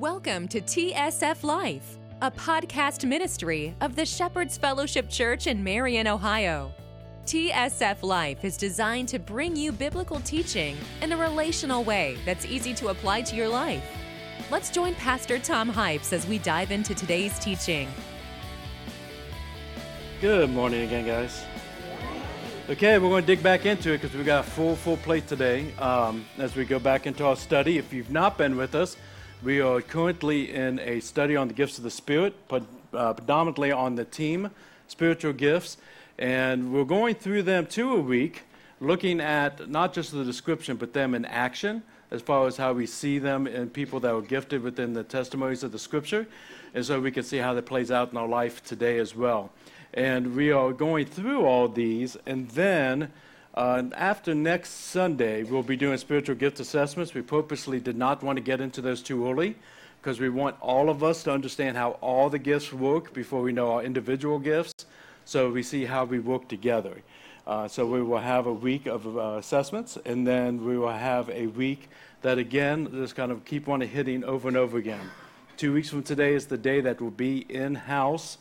[0.00, 6.74] Welcome to TSF Life, a podcast ministry of the Shepherd's Fellowship Church in Marion, Ohio.
[7.26, 12.74] TSF Life is designed to bring you biblical teaching in a relational way that's easy
[12.74, 13.88] to apply to your life.
[14.50, 17.88] Let's join Pastor Tom Hypes as we dive into today's teaching.
[20.20, 21.44] Good morning again, guys.
[22.68, 25.28] Okay, we're going to dig back into it because we got a full, full plate
[25.28, 27.78] today um, as we go back into our study.
[27.78, 28.96] If you've not been with us,
[29.44, 33.94] we are currently in a study on the gifts of the Spirit, uh, predominantly on
[33.94, 34.50] the team,
[34.88, 35.76] spiritual gifts.
[36.18, 38.44] And we're going through them two a week,
[38.80, 42.86] looking at not just the description, but them in action, as far as how we
[42.86, 46.26] see them in people that were gifted within the testimonies of the Scripture.
[46.72, 49.50] And so we can see how that plays out in our life today as well.
[49.92, 53.12] And we are going through all these, and then
[53.54, 57.14] uh, after next Sunday, we'll be doing spiritual gift assessments.
[57.14, 59.54] We purposely did not want to get into those too early
[60.00, 63.52] because we want all of us to understand how all the gifts work before we
[63.52, 64.86] know our individual gifts,
[65.24, 66.96] so we see how we work together.
[67.46, 71.30] Uh, so we will have a week of uh, assessments, and then we will have
[71.30, 71.88] a week
[72.22, 75.10] that again just kind of keep on hitting over and over again.
[75.56, 78.38] Two weeks from today is the day that will be in house.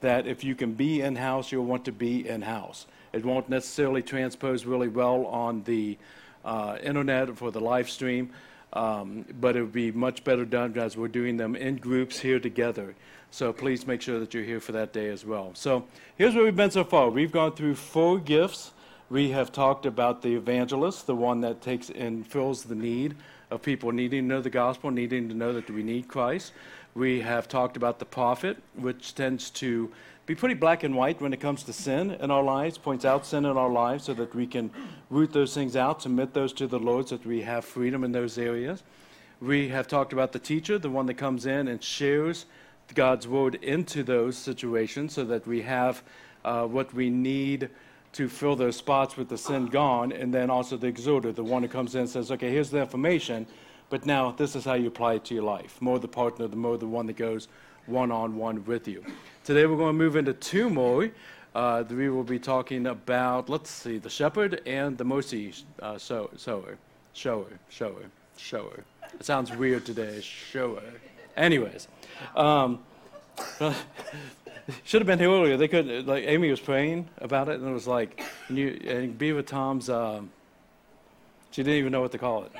[0.00, 2.86] That if you can be in house, you'll want to be in house.
[3.16, 5.96] It won't necessarily transpose really well on the
[6.44, 8.30] uh, internet for the live stream,
[8.74, 12.38] um, but it would be much better done as we're doing them in groups here
[12.38, 12.94] together.
[13.30, 15.52] So please make sure that you're here for that day as well.
[15.54, 17.08] So here's where we've been so far.
[17.08, 18.72] We've gone through four gifts.
[19.08, 23.16] We have talked about the evangelist, the one that takes and fills the need
[23.50, 26.52] of people needing to know the gospel, needing to know that we need Christ.
[26.94, 29.90] We have talked about the prophet, which tends to
[30.26, 33.24] be pretty black and white when it comes to sin in our lives, points out
[33.24, 34.72] sin in our lives so that we can
[35.08, 38.10] root those things out, submit those to the Lord so that we have freedom in
[38.10, 38.82] those areas.
[39.40, 42.46] We have talked about the teacher, the one that comes in and shares
[42.94, 46.02] God's word into those situations so that we have
[46.44, 47.70] uh, what we need
[48.12, 50.10] to fill those spots with the sin gone.
[50.10, 52.80] And then also the exhorter, the one who comes in and says, okay, here's the
[52.80, 53.46] information,
[53.90, 55.80] but now this is how you apply it to your life.
[55.80, 57.46] More the partner, the more the one that goes
[57.86, 59.04] one on one with you.
[59.44, 61.08] Today we're going to move into two more.
[61.54, 66.28] Uh, we will be talking about, let's see, the shepherd and the mercy uh, sower,
[66.36, 66.76] sower,
[67.14, 68.02] shower, shower,
[68.36, 68.84] shower.
[69.14, 70.82] It sounds weird today, shower.
[71.36, 71.88] Anyways,
[72.34, 72.80] um,
[74.84, 75.56] should have been here earlier.
[75.56, 79.16] They couldn't, like Amy was praying about it, and it was like, and, you, and
[79.16, 79.88] be with Tom's.
[79.88, 80.30] Um,
[81.52, 82.52] she didn't even know what to call it.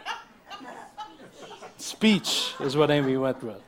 [1.76, 3.60] Speech is what Amy went with.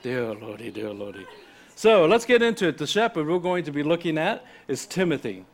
[0.00, 1.26] Dear Lordy, dear Lordy.
[1.74, 2.78] So let's get into it.
[2.78, 5.44] The shepherd we're going to be looking at is Timothy.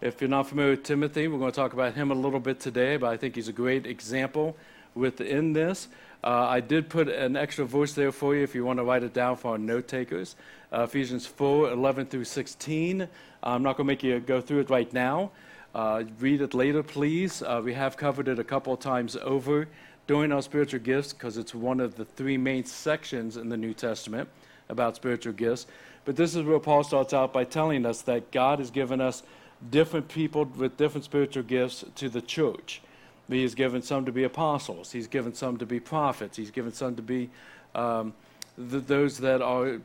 [0.00, 2.60] If you're not familiar with Timothy, we're going to talk about him a little bit
[2.60, 4.56] today, but I think he's a great example
[4.94, 5.88] within this.
[6.22, 9.02] Uh, I did put an extra verse there for you if you want to write
[9.02, 10.36] it down for our note takers.
[10.72, 13.08] Uh, Ephesians 4 11 through 16.
[13.42, 15.32] I'm not going to make you go through it right now.
[15.74, 17.42] Uh, read it later, please.
[17.42, 19.66] Uh, we have covered it a couple times over
[20.06, 23.74] during our spiritual gifts because it's one of the three main sections in the New
[23.74, 24.28] Testament
[24.68, 25.66] about spiritual gifts.
[26.04, 29.22] But this is where Paul starts out by telling us that God has given us
[29.70, 32.82] different people with different spiritual gifts to the church.
[33.28, 34.90] He has given some to be apostles.
[34.90, 36.36] He's given some to be prophets.
[36.36, 37.30] He's given some to be
[37.74, 38.12] um,
[38.58, 39.78] those that are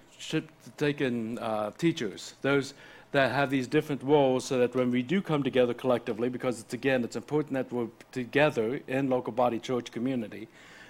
[0.78, 2.34] taken uh, teachers.
[2.42, 2.74] Those
[3.18, 6.76] that have these different roles, so that when we do come together collectively, because it's
[6.76, 10.48] again, it's important that we're together in local body church community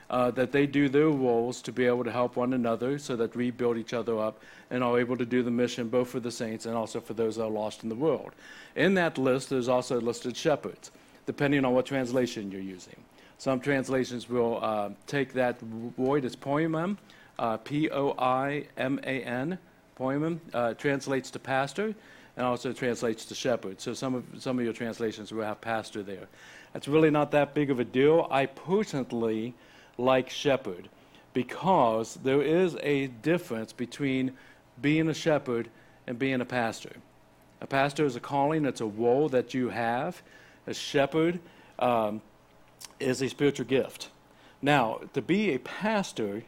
[0.10, 3.34] uh, that they do their roles to be able to help one another so that
[3.34, 6.30] we build each other up and are able to do the mission both for the
[6.30, 8.32] saints and also for those that are lost in the world.
[8.76, 10.92] In that list, there's also listed shepherds,
[11.26, 13.00] depending on what translation you're using.
[13.38, 15.64] Some translations will uh, take that
[15.96, 16.98] word as poimen,
[17.40, 19.58] uh, P O I M A N,
[19.98, 21.96] poimen, uh, translates to pastor
[22.38, 23.82] and also translates to shepherd.
[23.82, 26.28] So some of, some of your translations will have pastor there.
[26.72, 28.28] That's really not that big of a deal.
[28.30, 29.56] I personally
[29.98, 30.88] like shepherd
[31.34, 34.34] because there is a difference between
[34.82, 35.70] being a shepherd
[36.06, 36.94] and being a pastor.
[37.60, 40.22] A pastor is a calling, it's a role that you have.
[40.68, 41.40] A shepherd
[41.80, 42.22] um,
[43.00, 44.10] is a spiritual gift.
[44.62, 46.44] Now, to be a pastor,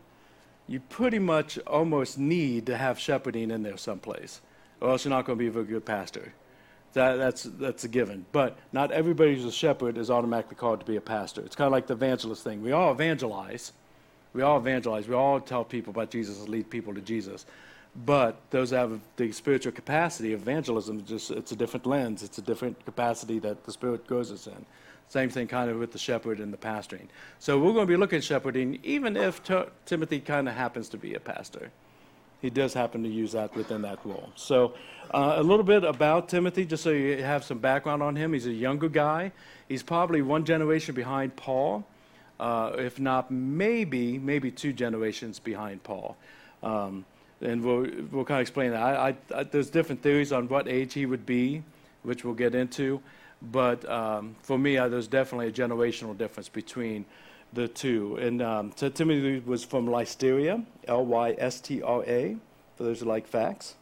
[0.67, 4.41] you pretty much almost need to have shepherding in there someplace,
[4.81, 6.33] or else you're not going to be a very good pastor.
[6.93, 8.25] That, that's, that's a given.
[8.31, 11.41] But not everybody who's a shepherd is automatically called to be a pastor.
[11.41, 12.63] It's kind of like the evangelist thing.
[12.63, 13.73] We all evangelize.
[14.33, 15.07] We all evangelize.
[15.07, 17.45] We all tell people about Jesus and lead people to Jesus.
[17.95, 21.05] But those have the spiritual capacity of evangelism.
[21.05, 22.23] Just it's a different lens.
[22.23, 24.65] It's a different capacity that the Spirit grows us in.
[25.09, 27.07] Same thing kind of with the shepherd and the pastoring.
[27.39, 30.87] So we're going to be looking at shepherding, even if t- Timothy kind of happens
[30.89, 31.71] to be a pastor.
[32.41, 34.29] He does happen to use that within that role.
[34.35, 34.73] So
[35.13, 38.33] uh, a little bit about Timothy, just so you have some background on him.
[38.33, 39.31] He's a younger guy.
[39.67, 41.85] He's probably one generation behind Paul,
[42.39, 46.15] uh, if not maybe, maybe two generations behind Paul.
[46.63, 47.05] Um,
[47.41, 48.81] and we'll, we'll kind of explain that.
[48.81, 51.63] I, I, I, there's different theories on what age he would be,
[52.03, 53.01] which we'll get into.
[53.51, 57.05] But um, for me, there's definitely a generational difference between
[57.53, 58.17] the two.
[58.17, 62.37] And um, so Timothy was from Lystra, L Y S T R A,
[62.75, 63.75] for those who like facts.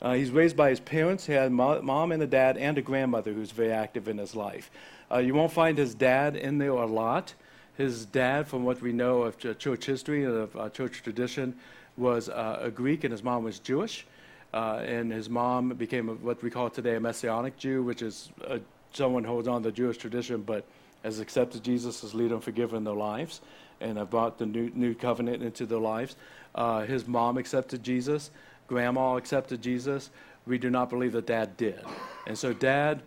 [0.00, 1.26] Uh, he's raised by his parents.
[1.26, 4.36] He had a mom and a dad and a grandmother who's very active in his
[4.36, 4.70] life.
[5.10, 7.32] Uh, you won't find his dad in there a lot.
[7.76, 11.54] His dad, from what we know of church history and of uh, church tradition,
[11.96, 14.06] was uh, a Greek and his mom was Jewish.
[14.52, 18.30] Uh, and his mom became a, what we call today a Messianic Jew, which is
[18.46, 18.60] a,
[18.92, 20.64] someone who holds on to the Jewish tradition but
[21.06, 23.40] has accepted Jesus as leader and forgiven their lives
[23.80, 26.16] and have brought the new, new covenant into their lives.
[26.52, 28.32] Uh, his mom accepted Jesus.
[28.66, 30.10] Grandma accepted Jesus.
[30.46, 31.80] We do not believe that dad did.
[32.26, 33.02] And so, dad,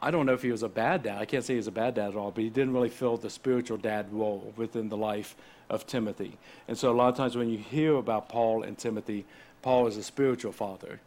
[0.00, 1.18] I don't know if he was a bad dad.
[1.18, 3.30] I can't say he's a bad dad at all, but he didn't really fill the
[3.30, 5.36] spiritual dad role within the life
[5.70, 6.36] of Timothy.
[6.68, 9.24] And so, a lot of times when you hear about Paul and Timothy,
[9.62, 11.00] Paul is a spiritual father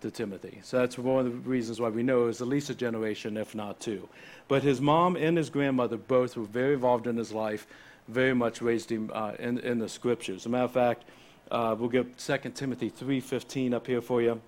[0.00, 0.60] to Timothy.
[0.62, 3.36] So that's one of the reasons why we know it was at least a generation,
[3.36, 4.08] if not two.
[4.46, 7.66] But his mom and his grandmother both were very involved in his life,
[8.06, 10.42] very much raised him uh, in, in the scriptures.
[10.42, 11.04] As a matter of fact,
[11.50, 14.40] uh, we'll get 2 Timothy 3.15 up here for you.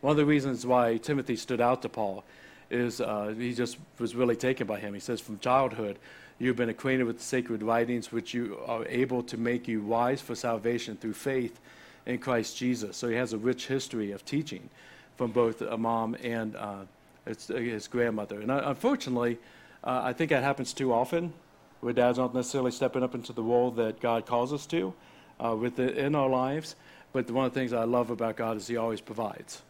[0.00, 2.24] One of the reasons why Timothy stood out to Paul
[2.70, 4.94] is uh, he just was really taken by him.
[4.94, 5.98] He says, from childhood,
[6.38, 10.20] you've been acquainted with the sacred writings, which you are able to make you wise
[10.20, 11.60] for salvation through faith
[12.06, 12.96] in Christ Jesus.
[12.96, 14.68] So he has a rich history of teaching
[15.16, 16.82] from both a mom and uh,
[17.24, 18.40] his, his, grandmother.
[18.40, 19.38] And uh, unfortunately,
[19.82, 21.32] uh, I think that happens too often,
[21.80, 24.92] where dads aren't necessarily stepping up into the role that God calls us to
[25.38, 26.76] uh, within our lives.
[27.12, 29.62] But one of the things I love about God is He always provides.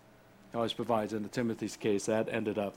[0.53, 1.13] He always provides.
[1.13, 2.75] In the Timothy's case, that ended up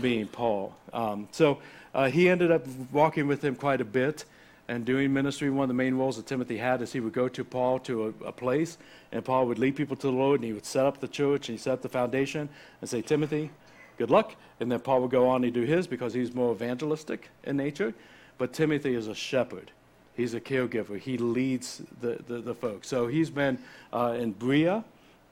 [0.00, 0.74] being Paul.
[0.92, 1.58] Um, so
[1.94, 4.24] uh, he ended up walking with him quite a bit
[4.72, 5.50] and doing ministry.
[5.50, 8.14] One of the main roles that Timothy had is he would go to Paul to
[8.22, 8.78] a, a, place,
[9.12, 11.50] and Paul would lead people to the Lord, and he would set up the church,
[11.50, 12.48] and he set up the foundation,
[12.80, 13.50] and say, Timothy,
[13.98, 14.34] good luck.
[14.60, 17.92] And then Paul would go on and do his because he's more evangelistic in nature.
[18.38, 19.72] But Timothy is a shepherd.
[20.14, 20.98] He's a caregiver.
[20.98, 22.88] He leads the, the, the folks.
[22.88, 23.58] So he's been
[23.92, 24.84] uh, in Berea,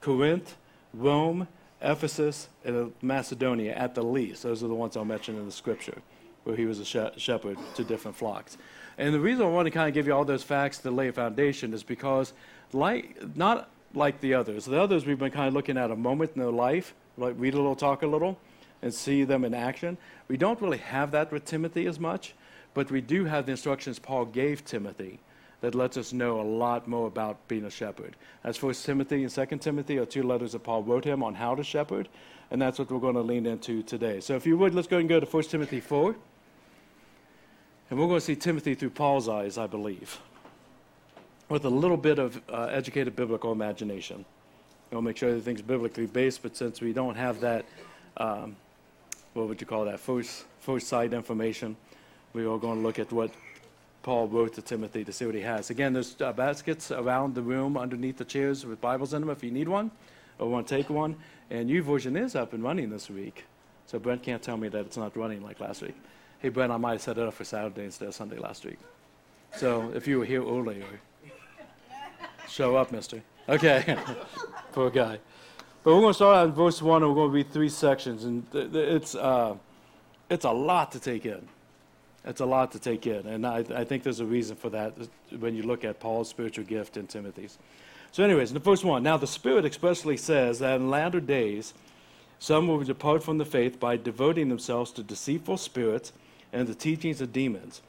[0.03, 0.57] Corinth,
[0.93, 1.49] Rome,
[1.81, 4.43] Ephesus, and Macedonia at the least.
[4.43, 6.03] Those are the ones I'll mention in the scripture,
[6.45, 8.59] where he was a she- shepherd to different flocks.
[9.01, 11.09] And the reason I want to kind of give you all those facts to lay
[11.09, 12.35] a foundation is because,
[12.75, 14.67] like, not like the others.
[14.67, 17.55] The others we've been kind of looking at a moment in their life, like read
[17.55, 18.39] a little, talk a little,
[18.83, 19.97] and see them in action.
[20.29, 22.35] We don't really have that with Timothy as much,
[22.75, 25.19] but we do have the instructions Paul gave Timothy
[25.63, 28.17] that lets us know a lot more about being a shepherd.
[28.45, 31.55] As First Timothy and Second Timothy are two letters that Paul wrote him on how
[31.55, 32.11] to shepherd,
[32.51, 34.21] and that's what we're going to lean into today.
[34.21, 36.15] So if you would, let's go and go to First Timothy 4.
[37.91, 40.21] And we're going to see Timothy through Paul's eyes, I believe,
[41.49, 44.25] with a little bit of uh, educated biblical imagination.
[44.93, 47.65] We'll make sure everything's biblically based, but since we don't have that,
[48.17, 48.55] um,
[49.35, 51.77] what would you call that, first, first sight information,
[52.33, 53.33] we are going to look at what
[54.05, 55.71] Paul wrote to Timothy to see what he has.
[55.71, 59.43] Again, there's uh, baskets around the room underneath the chairs with Bibles in them if
[59.43, 59.91] you need one
[60.39, 61.17] or want to take one.
[61.51, 63.47] And YouVersion is up and running this week.
[63.87, 65.97] So Brent can't tell me that it's not running like last week
[66.41, 68.79] hey, Brent, I might have set it up for Saturday instead of Sunday last week.
[69.57, 70.85] So if you were here earlier,
[72.49, 73.23] show up, mister.
[73.49, 73.97] Okay,
[74.73, 75.19] poor guy.
[75.83, 77.69] But we're going to start out in verse 1, and we're going to read three
[77.69, 78.25] sections.
[78.25, 79.55] And it's, uh,
[80.29, 81.47] it's a lot to take in.
[82.25, 83.27] It's a lot to take in.
[83.27, 84.93] And I, I think there's a reason for that
[85.39, 87.59] when you look at Paul's spiritual gift in Timothy's.
[88.13, 91.73] So, anyways, in the first one, now the Spirit expressly says that in latter days,
[92.39, 96.13] some will depart from the faith by devoting themselves to deceitful spirits
[96.53, 97.83] and the teachings of demons,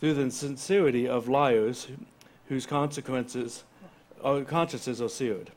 [0.00, 1.88] through the sincerity of liars
[2.48, 3.64] whose consequences,
[4.22, 5.50] uh, consciences are seared,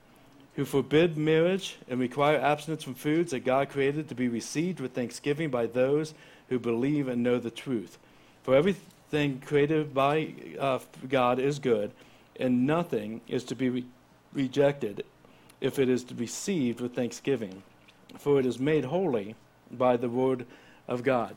[0.56, 4.94] who forbid marriage and require abstinence from foods that God created to be received with
[4.94, 6.14] thanksgiving by those
[6.50, 7.98] who believe and know the truth.
[8.44, 11.92] For everything created by uh, God is good,
[12.40, 13.86] and nothing is to be re-
[14.34, 15.06] rejected
[15.62, 17.62] if it is received with thanksgiving,
[18.18, 19.36] for it is made holy
[19.72, 20.46] by the word
[20.92, 21.36] of God.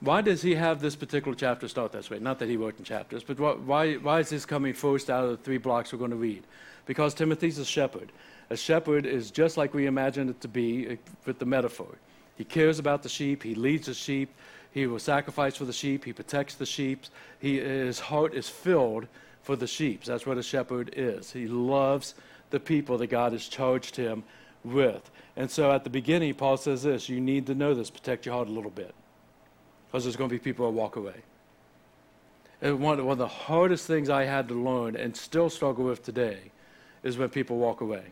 [0.00, 2.18] Why does he have this particular chapter start this way?
[2.18, 5.30] Not that he wrote in chapters, but why, why is this coming first out of
[5.30, 6.44] the three blocks we're going to read?
[6.86, 8.12] Because Timothy's a shepherd.
[8.50, 11.98] A shepherd is just like we imagine it to be uh, with the metaphor.
[12.36, 14.30] He cares about the sheep, he leads the sheep,
[14.72, 16.04] He will sacrifice for the sheep.
[16.04, 17.04] He protects the sheep.
[17.38, 19.06] He, his heart is filled
[19.42, 20.04] for the sheep.
[20.04, 21.30] That's what a shepherd is.
[21.30, 22.14] He loves
[22.50, 24.24] the people that God has charged him
[24.64, 25.10] with.
[25.36, 28.34] And so at the beginning, Paul says this you need to know this, protect your
[28.34, 28.94] heart a little bit.
[29.86, 31.22] Because there's going to be people who walk away.
[32.62, 36.04] And one, one of the hardest things I had to learn and still struggle with
[36.04, 36.38] today
[37.02, 38.04] is when people walk away.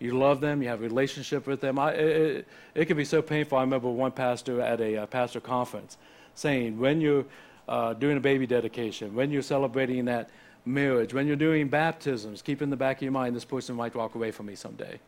[0.00, 1.78] You love them, you have a relationship with them.
[1.78, 3.56] I, it, it can be so painful.
[3.56, 5.96] I remember one pastor at a, a pastor conference
[6.34, 7.24] saying, when you're
[7.68, 10.28] uh, doing a baby dedication, when you're celebrating that
[10.64, 13.94] marriage, when you're doing baptisms, keep in the back of your mind this person might
[13.94, 14.98] walk away from me someday.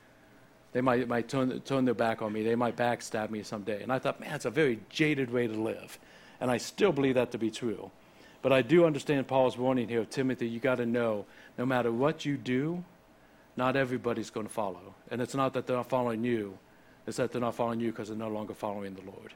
[0.75, 2.43] They might, might turn, turn their back on me.
[2.43, 3.83] They might backstab me someday.
[3.83, 5.99] And I thought, man, it's a very jaded way to live.
[6.41, 7.93] And I still believe that to be true.
[8.43, 11.27] But I do understand Paul's warning here, Timothy, you got to know
[11.57, 12.85] no matter what you do,
[13.57, 14.95] not everybody's going to follow.
[15.13, 16.59] And it's not that they're not following you,
[17.07, 19.33] it's that they're not following you because they're no longer following the Lord.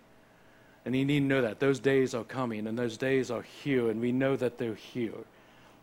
[0.84, 1.60] And you need to know that.
[1.60, 5.24] Those days are coming, and those days are here, and we know that they're here.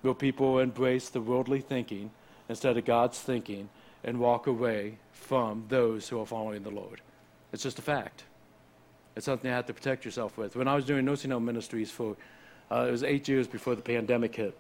[0.04, 2.12] Will people embrace the worldly thinking
[2.50, 3.70] instead of God's thinking
[4.06, 7.02] and walk away from those who are following the Lord?
[7.52, 8.24] It's just a fact.
[9.18, 10.56] It's something you have to protect yourself with.
[10.56, 12.16] When I was doing nursing home ministries for,
[12.72, 14.58] uh, it was eight years before the pandemic hit.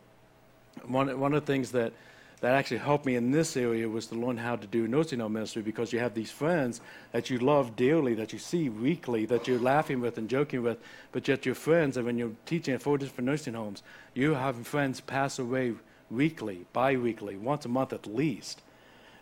[0.85, 1.93] One, one of the things that
[2.41, 5.33] that actually helped me in this area was to learn how to do nursing home
[5.33, 9.47] ministry because you have these friends that you love dearly, that you see weekly, that
[9.47, 10.77] you're laughing with and joking with,
[11.11, 13.83] but yet your friends, and when you're teaching at four different nursing homes,
[14.13, 15.73] you're having friends pass away
[16.11, 18.61] weekly, bi weekly, once a month at least.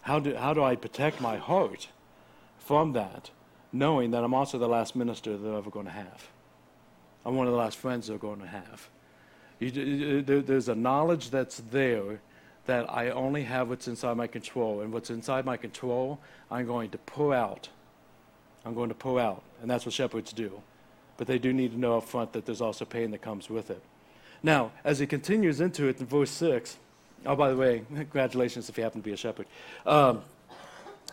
[0.03, 1.87] How do, how do I protect my heart
[2.57, 3.31] from that,
[3.71, 6.27] knowing that I'm also the last minister they're ever going to have?
[7.25, 8.89] I'm one of the last friends they're going to have.
[9.59, 12.19] You, there's a knowledge that's there
[12.65, 14.81] that I only have what's inside my control.
[14.81, 16.19] And what's inside my control,
[16.51, 17.69] I'm going to pull out.
[18.65, 19.41] I'm going to pull out.
[19.61, 20.61] And that's what shepherds do.
[21.17, 23.69] But they do need to know up front that there's also pain that comes with
[23.69, 23.81] it.
[24.41, 26.77] Now, as he continues into it in verse 6,
[27.25, 29.47] oh, by the way, congratulations if you happen to be a shepherd.
[29.85, 30.21] Um,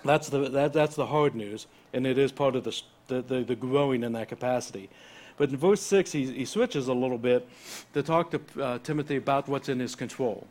[0.05, 3.55] that's, the, that, that's the hard news, and it is part of the, the, the,
[3.55, 4.89] growing in that capacity.
[5.37, 7.49] But in verse 6, he, he switches a little bit
[7.95, 10.47] to talk to uh, Timothy about what's in his control.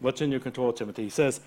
[0.00, 1.04] What's in your control, Timothy?
[1.04, 1.40] He says,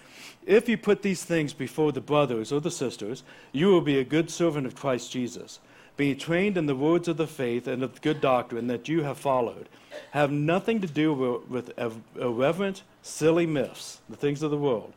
[0.46, 4.03] If you put these things before the brothers or the sisters, you will be a
[4.03, 5.60] good servant of Christ Jesus,
[5.95, 9.17] being trained in the words of the faith and of good doctrine that you have
[9.17, 9.69] followed.
[10.12, 11.13] Have nothing to do
[11.47, 11.71] with
[12.17, 14.93] irreverent, silly myths, the things of the world.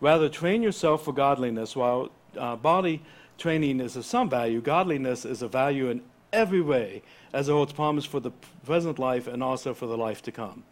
[0.00, 3.02] Rather, train yourself for godliness, while uh, body
[3.36, 6.02] training is of some value, godliness is of value in
[6.32, 7.02] every way,
[7.32, 8.30] as it holds promise for the
[8.64, 10.62] present life and also for the life to come.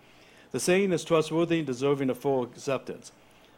[0.52, 3.10] The saying is trustworthy and deserving of full acceptance.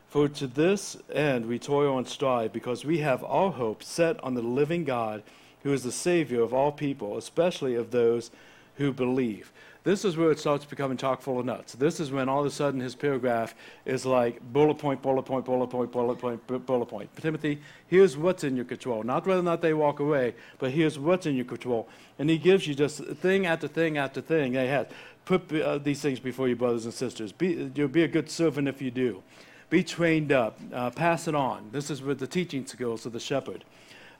[0.08, 4.34] For to this end we toil and strive, because we have our hope set on
[4.34, 5.22] the living God,
[5.62, 8.30] who is the Savior of all people, especially of those
[8.76, 9.52] who believe.
[9.84, 11.72] This is where it starts becoming chock full of nuts.
[11.74, 13.54] This is when all of a sudden his paragraph
[13.86, 17.16] is like bullet point, bullet point, bullet point, bullet point, bullet point.
[17.16, 19.02] Timothy, here's what's in your control.
[19.02, 21.88] Not whether or not they walk away, but here's what's in your control.
[22.18, 24.52] And he gives you just thing after thing after thing.
[24.52, 24.90] They have
[25.24, 27.32] put uh, these things before your brothers and sisters.
[27.32, 29.22] Be, you'll be a good servant if you do.
[29.70, 30.58] Be trained up.
[30.72, 31.70] Uh, pass it on.
[31.72, 33.64] This is with the teaching skills of the shepherd.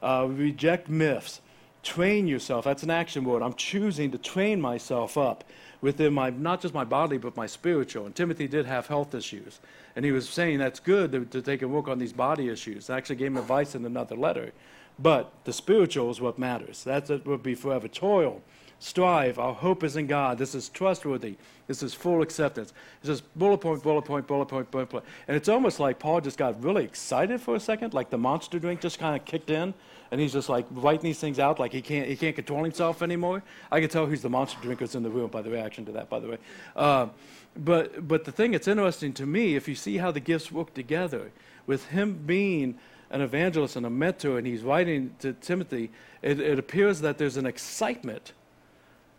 [0.02, 1.40] Uh, reject myths
[1.82, 2.64] train yourself.
[2.64, 3.42] That's an action word.
[3.42, 5.44] I'm choosing to train myself up
[5.80, 8.06] within my, not just my body, but my spiritual.
[8.06, 9.60] And Timothy did have health issues.
[9.96, 12.90] And he was saying that's good to, to take a work on these body issues.
[12.90, 14.52] I actually gave him advice in another letter.
[14.98, 16.82] But the spiritual is what matters.
[16.84, 18.42] That's what would be forever toil
[18.78, 19.38] strive.
[19.38, 20.38] Our hope is in God.
[20.38, 21.36] This is trustworthy.
[21.66, 22.72] This is full acceptance.
[23.02, 25.04] It says bullet point, bullet point, bullet point, bullet point.
[25.26, 28.58] And it's almost like Paul just got really excited for a second, like the monster
[28.58, 29.74] drink just kind of kicked in,
[30.10, 33.02] and he's just like writing these things out like he can't, he can't control himself
[33.02, 33.42] anymore.
[33.70, 36.08] I can tell who's the monster drinkers in the room by the reaction to that,
[36.08, 36.38] by the way.
[36.74, 37.08] Uh,
[37.56, 40.72] but, but the thing that's interesting to me, if you see how the gifts work
[40.72, 41.32] together,
[41.66, 42.78] with him being
[43.10, 45.90] an evangelist and a mentor, and he's writing to Timothy,
[46.22, 48.32] it, it appears that there's an excitement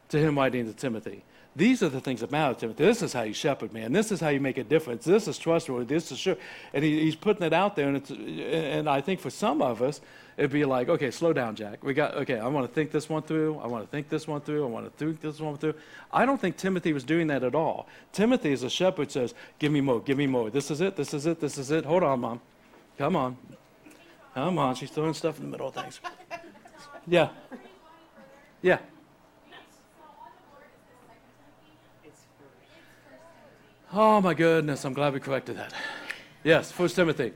[0.09, 1.23] to him writing to Timothy.
[1.55, 2.85] These are the things that matter, Timothy.
[2.85, 3.91] This is how you shepherd, man.
[3.91, 5.03] This is how you make a difference.
[5.03, 5.85] This is trustworthy.
[5.85, 6.37] This is sure.
[6.73, 7.87] And he, he's putting it out there.
[7.87, 9.99] And, it's, and I think for some of us,
[10.37, 11.83] it'd be like, okay, slow down, Jack.
[11.83, 13.57] We got, okay, I want to think this one through.
[13.59, 14.63] I want to think this one through.
[14.63, 15.73] I want to think this one through.
[16.13, 17.87] I don't think Timothy was doing that at all.
[18.13, 20.49] Timothy, as a shepherd, says, give me more, give me more.
[20.51, 21.83] This is it, this is it, this is it.
[21.83, 22.41] Hold on, Mom.
[22.97, 23.37] Come on.
[24.35, 24.75] Come on.
[24.75, 25.99] She's throwing stuff in the middle of things.
[27.07, 27.29] Yeah.
[28.61, 28.77] Yeah.
[33.91, 35.73] Oh my goodness, I'm glad we corrected that.
[36.43, 37.33] Yes, First Timothy.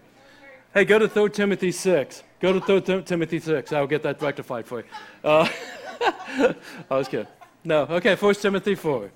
[0.71, 2.23] Hey, go to 3 Timothy 6.
[2.39, 3.73] Go to 3 Timothy 6.
[3.73, 4.85] I'll get that rectified for you.
[5.23, 5.49] Uh,
[6.91, 7.25] I was kidding.
[7.63, 9.11] No, okay, 1 Timothy 4.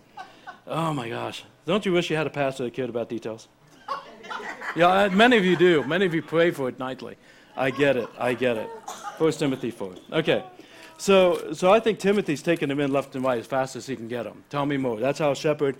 [0.65, 1.43] Oh my gosh.
[1.67, 3.47] Don't you wish you had a pastor that cared about details?
[4.75, 5.83] Yeah, many of you do.
[5.83, 7.17] Many of you pray for it nightly.
[7.55, 8.09] I get it.
[8.17, 8.69] I get it.
[9.19, 9.93] 1 Timothy 4.
[10.13, 10.43] Okay.
[10.97, 13.95] So, so I think Timothy's taking them in left and right as fast as he
[13.95, 14.43] can get them.
[14.49, 14.99] Tell me more.
[14.99, 15.77] That's how a shepherd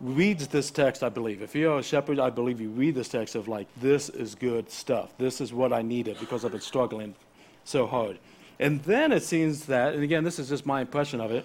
[0.00, 1.42] reads this text, I believe.
[1.42, 4.70] If you're a shepherd, I believe you read this text of like, this is good
[4.70, 5.16] stuff.
[5.18, 7.14] This is what I needed because I've been struggling
[7.64, 8.18] so hard.
[8.58, 11.44] And then it seems that, and again, this is just my impression of it,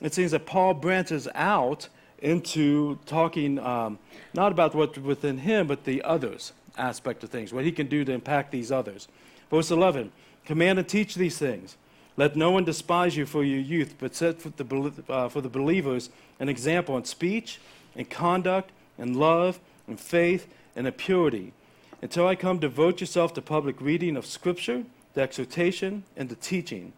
[0.00, 1.88] it seems that Paul branches out
[2.20, 3.98] into talking um,
[4.34, 8.04] not about what's within him, but the others aspect of things, what he can do
[8.04, 9.08] to impact these others.
[9.50, 10.12] Verse 11
[10.44, 11.76] Command and teach these things.
[12.16, 15.48] Let no one despise you for your youth, but set for the, uh, for the
[15.48, 17.60] believers an example in speech,
[17.98, 21.52] in conduct, in love, in faith, and in purity.
[22.00, 26.92] Until I come, devote yourself to public reading of Scripture, the exhortation, and the teaching.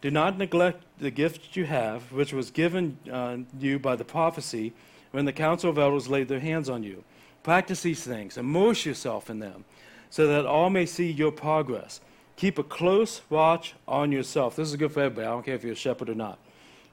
[0.00, 4.72] Do not neglect the gift you have, which was given uh, you by the prophecy
[5.10, 7.04] when the council of elders laid their hands on you.
[7.42, 9.64] Practice these things, immerse yourself in them,
[10.08, 12.00] so that all may see your progress.
[12.36, 14.56] Keep a close watch on yourself.
[14.56, 15.26] This is good for everybody.
[15.26, 16.38] I don't care if you're a shepherd or not.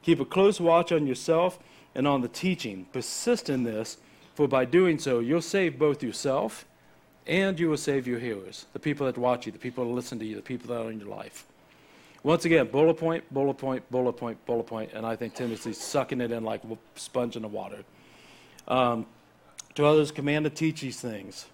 [0.02, 1.60] Keep a close watch on yourself
[1.96, 2.86] and on the teaching.
[2.92, 3.98] Persist in this,
[4.36, 6.66] for by doing so, you'll save both yourself
[7.26, 10.20] and you will save your hearers, the people that watch you, the people that listen
[10.20, 11.46] to you, the people that are in your life.
[12.24, 16.22] Once again, bullet point, bullet point, bullet point, bullet point, and I think Timothy's sucking
[16.22, 17.84] it in like a sponge in the water.
[18.68, 19.06] Um,
[19.76, 21.48] to others, command to teach these things.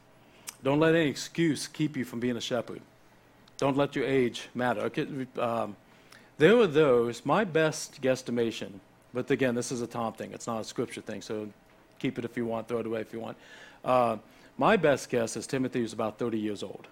[0.63, 2.81] Don't let any excuse keep you from being a shepherd.
[3.57, 4.81] Don't let your age matter.
[4.81, 5.07] Okay,
[5.39, 5.75] um,
[6.37, 8.79] there were those, my best guesstimation,
[9.13, 11.49] but again, this is a Tom thing, it's not a scripture thing, so
[11.99, 13.37] keep it if you want, throw it away if you want.
[13.83, 14.17] Uh,
[14.57, 16.87] my best guess is Timothy was about 30 years old.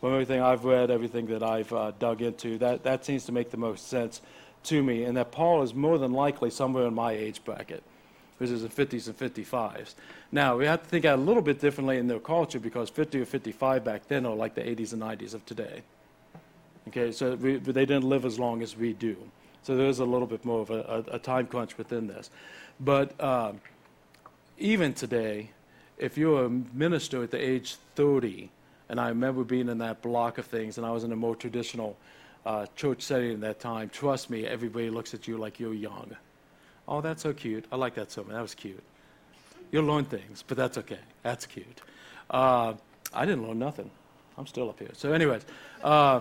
[0.00, 3.50] From everything I've read, everything that I've uh, dug into, that, that seems to make
[3.50, 4.20] the most sense
[4.64, 7.82] to me, and that Paul is more than likely somewhere in my age bracket
[8.42, 9.94] which is the 50s and 55s.
[10.32, 13.24] Now, we have to think a little bit differently in their culture because 50 or
[13.24, 15.82] 55 back then are like the 80s and 90s of today.
[16.88, 19.16] Okay, so we, they didn't live as long as we do.
[19.62, 22.30] So there's a little bit more of a, a, a time crunch within this.
[22.80, 23.52] But uh,
[24.58, 25.50] even today,
[25.98, 28.50] if you're a minister at the age 30,
[28.88, 31.36] and I remember being in that block of things, and I was in a more
[31.36, 31.96] traditional
[32.44, 36.16] uh, church setting at that time, trust me, everybody looks at you like you're young.
[36.88, 37.64] Oh, that's so cute.
[37.70, 38.32] I like that so much.
[38.32, 38.82] That was cute.
[39.70, 40.98] You'll learn things, but that's okay.
[41.22, 41.80] That's cute.
[42.28, 42.74] Uh,
[43.14, 43.90] I didn't learn nothing.
[44.36, 44.90] I'm still up here.
[44.94, 45.46] So, anyways,
[45.84, 46.20] uh,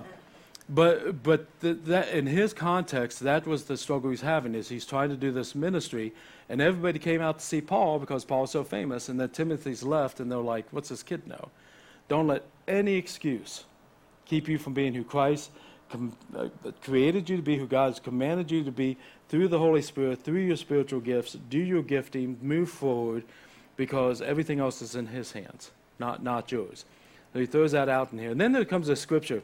[0.74, 4.56] but but that in his context, that was the struggle he's having.
[4.56, 6.14] Is he's trying to do this ministry,
[6.50, 10.20] and everybody came out to see Paul because Paul's so famous, and then Timothy's left,
[10.20, 11.50] and they're like, "What's this kid know?"
[12.08, 13.66] Don't let any excuse
[14.26, 15.52] keep you from being who Christ
[15.90, 16.48] com- uh,
[16.82, 18.98] created you to be, who God has commanded you to be
[19.30, 21.34] through the Holy Spirit, through your spiritual gifts.
[21.50, 23.24] Do your gifting, move forward,
[23.76, 26.86] because everything else is in His hands, not, not yours.
[27.34, 28.32] So he throws that out in here.
[28.32, 29.42] And then there comes a scripture,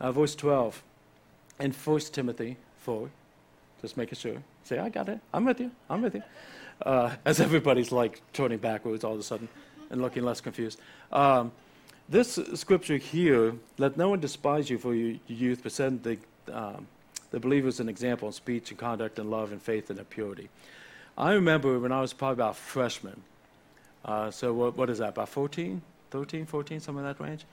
[0.00, 0.82] uh, verse 12,
[1.60, 3.10] in 1 Timothy 4.
[3.80, 4.42] Just making sure.
[4.64, 5.20] Say, I got it.
[5.32, 5.70] I'm with you.
[5.88, 6.22] I'm with you.
[6.82, 9.48] Uh, as everybody's like turning backwards all of a sudden
[9.90, 10.78] and looking less confused.
[11.12, 11.52] Um,
[12.08, 16.18] this scripture here, let no one despise you for your youth, but send the,
[16.52, 16.86] um,
[17.30, 20.48] the believers an example in speech and conduct and love and faith and purity.
[21.16, 23.20] I remember when I was probably about freshman.
[24.04, 27.44] Uh, so what, what is that, about 14, 13, 14, somewhere in that range?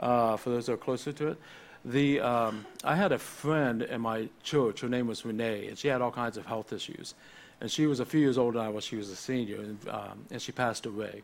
[0.00, 1.38] Uh, for those that are closer to it.
[1.84, 5.88] The, um, I had a friend in my church, her name was Renee, and she
[5.88, 7.14] had all kinds of health issues.
[7.60, 9.88] And she was a few years older than I was, she was a senior, and,
[9.90, 11.22] um, and she passed away.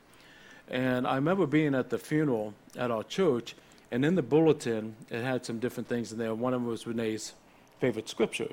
[0.68, 3.54] And I remember being at the funeral at our church,
[3.90, 6.34] and in the bulletin, it had some different things in there.
[6.34, 7.32] One of them was Renee's
[7.80, 8.50] favorite scripture,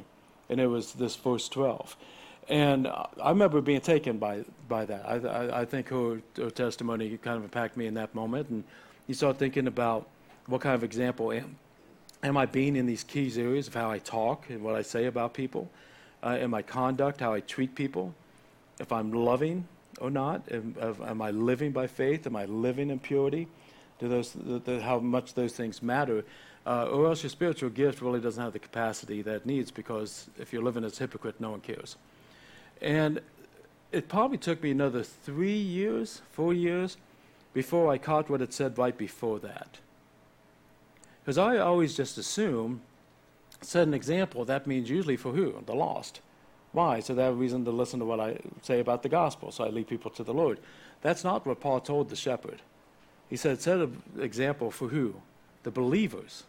[0.49, 1.97] and it was this verse 12.
[2.47, 5.05] And I remember being taken by, by that.
[5.05, 8.49] I, I, I think her, her testimony kind of impacted me in that moment.
[8.49, 8.63] And
[9.07, 10.07] you start thinking about
[10.47, 11.55] what kind of example am,
[12.21, 15.05] am I being in these key areas of how I talk and what I say
[15.05, 15.69] about people,
[16.23, 18.13] uh, in my conduct, how I treat people,
[18.79, 19.67] if I'm loving,
[19.99, 20.43] or not?
[20.51, 22.25] Am, am, I living by faith?
[22.25, 23.47] Am I living in purity?
[23.99, 26.25] Do those, the, the, how much those things matter?
[26.65, 30.29] Uh, or else your spiritual gift really doesn't have the capacity that it needs because
[30.39, 31.97] if you're living as a hypocrite, no one cares.
[32.81, 33.21] And
[33.91, 36.97] it probably took me another three years, four years,
[37.53, 39.77] before I caught what it said right before that.
[41.23, 42.81] Because I always just assume,
[43.61, 45.55] set an example, that means usually for who?
[45.65, 46.19] The lost.
[46.73, 46.99] Why?
[46.99, 49.51] So they have reason to listen to what I say about the gospel.
[49.51, 50.59] So I lead people to the Lord.
[51.01, 52.61] That's not what Paul told the shepherd.
[53.29, 55.15] He said, set an example for who?
[55.63, 56.43] The believers.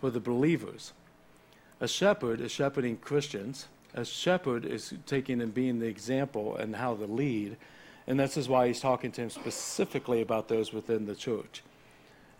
[0.00, 0.92] For the believers.
[1.80, 3.66] A shepherd is shepherding Christians.
[3.94, 7.56] A shepherd is taking and being the example and how to lead.
[8.06, 11.62] And this is why he's talking to him specifically about those within the church.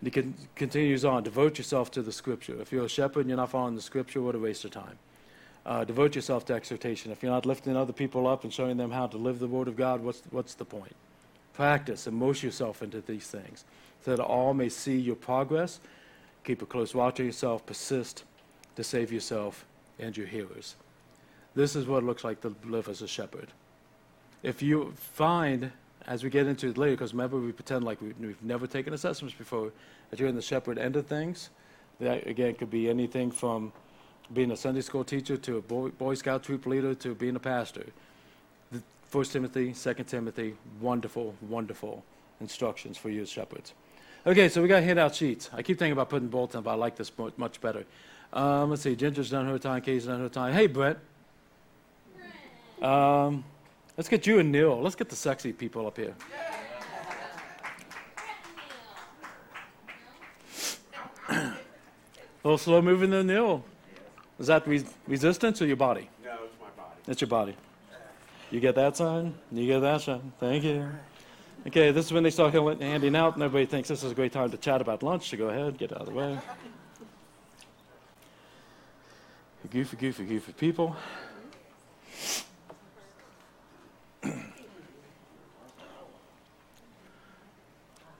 [0.01, 2.59] And he con- continues on devote yourself to the scripture.
[2.59, 4.97] If you're a shepherd and you're not following the scripture, what a waste of time.
[5.63, 7.11] Uh, devote yourself to exhortation.
[7.11, 9.67] If you're not lifting other people up and showing them how to live the word
[9.67, 10.95] of God, what's, what's the point?
[11.53, 13.63] Practice, immerse yourself into these things
[14.03, 15.79] so that all may see your progress.
[16.43, 18.23] Keep a close watch on yourself, persist
[18.75, 19.65] to save yourself
[19.99, 20.75] and your hearers.
[21.53, 23.49] This is what it looks like to live as a shepherd.
[24.41, 25.71] If you find,
[26.07, 28.93] as we get into it later, because remember we pretend like we, we've never taken
[28.93, 29.71] assessments before,
[30.09, 31.49] that you're in the shepherd end of things,
[31.99, 33.71] that again could be anything from
[34.33, 37.39] being a Sunday school teacher to a Boy, Boy Scout troop leader to being a
[37.39, 37.85] pastor.
[38.71, 42.03] The First Timothy, Second Timothy, wonderful, wonderful
[42.39, 43.73] instructions for you as shepherds.
[44.25, 45.49] Okay, so we got handout sheets.
[45.51, 47.85] I keep thinking about putting bulletins, but I like this much better.
[48.33, 50.53] Um, let's see, Ginger's done her time, Katie's done her time.
[50.53, 50.97] Hey, Brett.
[52.81, 53.43] Um,
[54.01, 54.81] let's get you and Neil.
[54.81, 56.15] Let's get the sexy people up here.
[61.29, 61.53] a
[62.43, 63.63] little slow moving than Neil.
[64.39, 66.09] Is that re- resistance or your body?
[66.25, 66.95] No, it's my body.
[67.07, 67.55] It's your body.
[68.49, 69.35] You get that sign?
[69.51, 70.33] You get that sign?
[70.39, 70.89] Thank you.
[71.67, 74.31] Okay, this is when they start handing out, and everybody thinks this is a great
[74.31, 76.39] time to chat about lunch, so go ahead, get out of the way.
[79.69, 80.95] Goofy, goofy, goofy people.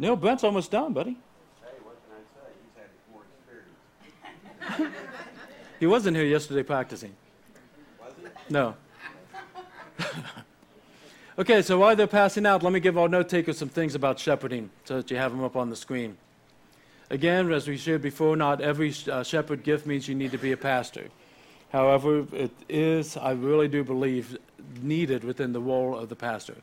[0.01, 1.11] Neil Brent's almost done, buddy.
[1.11, 2.49] Hey, what can I say?
[2.63, 3.21] He's had more
[4.79, 4.97] experience.
[5.79, 7.13] He wasn't here yesterday practicing.
[7.99, 8.53] Was he?
[8.53, 8.75] No.
[11.39, 14.19] okay, so while they're passing out, let me give our note takers some things about
[14.19, 16.17] shepherding so that you have them up on the screen.
[17.11, 20.51] Again, as we shared before, not every uh, shepherd gift means you need to be
[20.51, 21.09] a pastor.
[21.71, 24.37] However, it is, I really do believe,
[24.81, 26.55] needed within the role of the pastor.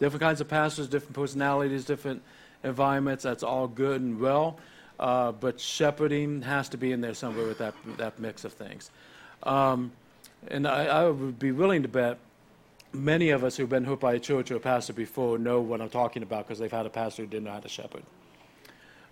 [0.00, 2.22] Different kinds of pastors, different personalities, different
[2.66, 4.58] environments, that's all good and well.
[4.98, 8.90] Uh, but shepherding has to be in there somewhere with that, that mix of things.
[9.42, 9.92] Um,
[10.48, 12.18] and I, I would be willing to bet
[12.92, 15.80] many of us who've been hooked by a church or a pastor before know what
[15.80, 18.02] I'm talking about because they've had a pastor who didn't know how to shepherd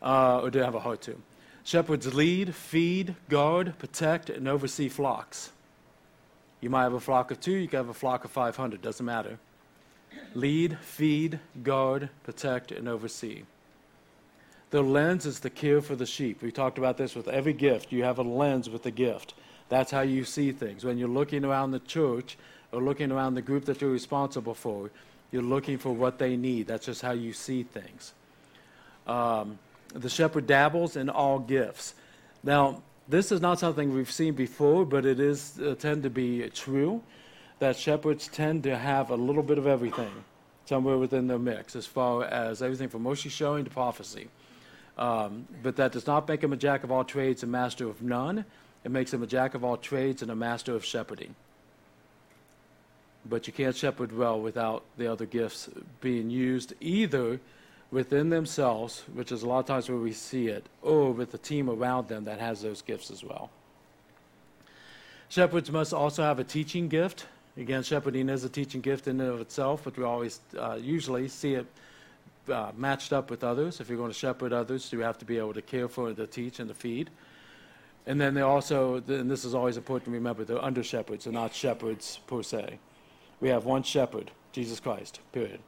[0.03, 1.21] uh, or didn't have a heart to.
[1.65, 5.51] Shepherds lead, feed, guard, protect, and oversee flocks.
[6.61, 9.05] You might have a flock of two, you can have a flock of 500, doesn't
[9.05, 9.39] matter.
[10.35, 13.43] Lead, feed, guard, protect, and oversee.
[14.71, 16.43] The lens is the care for the sheep.
[16.43, 17.93] We talked about this with every gift.
[17.93, 19.35] You have a lens with the gift.
[19.69, 20.85] That's how you see things.
[20.85, 22.37] When you're looking around the church
[22.73, 24.91] or looking around the group that you're responsible for,
[25.31, 26.67] you're looking for what they need.
[26.67, 28.13] That's just how you see things.
[29.07, 29.59] Um,
[29.93, 31.95] the shepherd dabbles in all gifts.
[32.43, 36.49] Now, this is not something we've seen before, but it is uh, tend to be
[36.51, 37.03] true
[37.59, 40.11] that shepherds tend to have a little bit of everything
[40.67, 44.29] somewhere within their mix, as far as everything from mostly showing to prophecy.
[44.97, 48.01] Um, but that does not make him a jack of all trades and master of
[48.01, 48.45] none.
[48.85, 51.35] It makes him a jack of all trades and a master of shepherding.
[53.27, 55.69] But you can't shepherd well without the other gifts
[56.01, 57.41] being used either
[57.91, 61.39] within themselves, which is a lot of times where we see it, or with the
[61.39, 63.51] team around them that has those gifts as well.
[65.29, 67.27] Shepherds must also have a teaching gift.
[67.57, 71.29] Again, shepherding is a teaching gift in and of itself, but we always uh, usually
[71.29, 71.67] see it
[72.49, 73.81] uh, matched up with others.
[73.81, 76.17] If you're going to shepherd others, you have to be able to care for, and
[76.17, 77.11] to teach, and to feed.
[78.07, 81.33] And then they also, and this is always important to remember, they're under shepherds, they're
[81.33, 82.79] not shepherds per se.
[83.41, 85.61] We have one shepherd, Jesus Christ, period.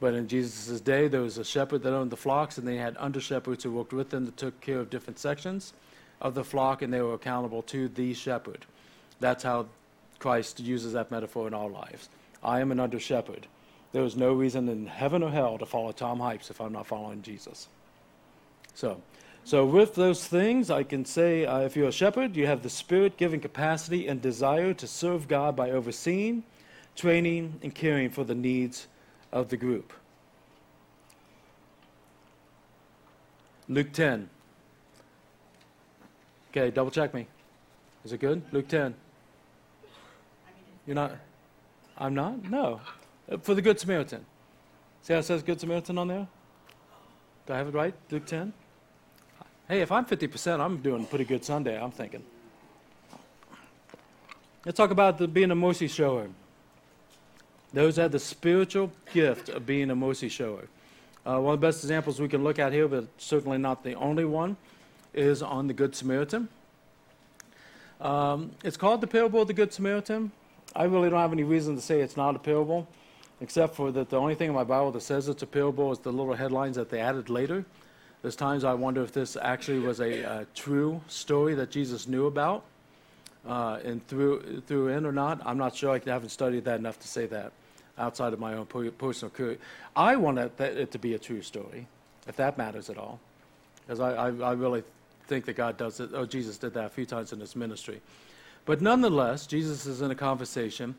[0.00, 2.96] But in Jesus' day, there was a shepherd that owned the flocks, and they had
[2.98, 5.74] under shepherds who worked with them that took care of different sections
[6.20, 8.64] of the flock, and they were accountable to the shepherd.
[9.20, 9.66] That's how
[10.22, 12.08] Christ uses that metaphor in our lives.
[12.44, 13.48] I am an under shepherd.
[13.90, 16.86] There is no reason in heaven or hell to follow Tom Hypes if I'm not
[16.86, 17.66] following Jesus.
[18.72, 19.02] So,
[19.42, 22.70] so with those things, I can say uh, if you're a shepherd, you have the
[22.70, 26.44] spirit-giving capacity and desire to serve God by overseeing,
[26.94, 28.86] training, and caring for the needs
[29.32, 29.92] of the group.
[33.68, 34.30] Luke 10.
[36.52, 37.26] Okay, double check me.
[38.04, 38.42] Is it good?
[38.52, 38.94] Luke 10.
[40.86, 41.12] You're not?
[41.96, 42.42] I'm not?
[42.50, 42.80] No.
[43.42, 44.24] For the Good Samaritan.
[45.02, 46.26] See how it says Good Samaritan on there?
[47.46, 47.94] Do I have it right?
[48.10, 48.52] Luke 10?
[49.68, 52.22] Hey, if I'm 50%, I'm doing pretty good Sunday, I'm thinking.
[54.64, 56.28] Let's talk about the, being a mercy shower.
[57.72, 60.68] Those have the spiritual gift of being a mercy shower.
[61.24, 63.94] Uh, one of the best examples we can look at here, but certainly not the
[63.94, 64.56] only one,
[65.14, 66.48] is on the Good Samaritan.
[68.00, 70.32] Um, it's called the parable of the Good Samaritan.
[70.74, 72.88] I really don't have any reason to say it's not a parable,
[73.40, 75.98] except for that the only thing in my Bible that says it's a parable is
[75.98, 77.64] the little headlines that they added later.
[78.22, 82.26] There's times I wonder if this actually was a, a true story that Jesus knew
[82.26, 82.64] about
[83.46, 85.40] uh, and threw, threw in or not.
[85.44, 85.90] I'm not sure.
[85.90, 87.52] I haven't studied that enough to say that
[87.98, 89.58] outside of my own personal career.
[89.94, 91.86] I want it, it to be a true story,
[92.26, 93.20] if that matters at all,
[93.84, 94.82] because I, I, I really
[95.26, 96.10] think that God does it.
[96.14, 98.00] Oh, Jesus did that a few times in his ministry.
[98.64, 100.94] But nonetheless, Jesus is in a conversation,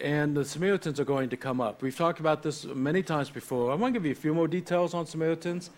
[0.00, 1.80] and the Samaritans are going to come up.
[1.80, 3.70] We've talked about this many times before.
[3.70, 5.70] I want to give you a few more details on Samaritans,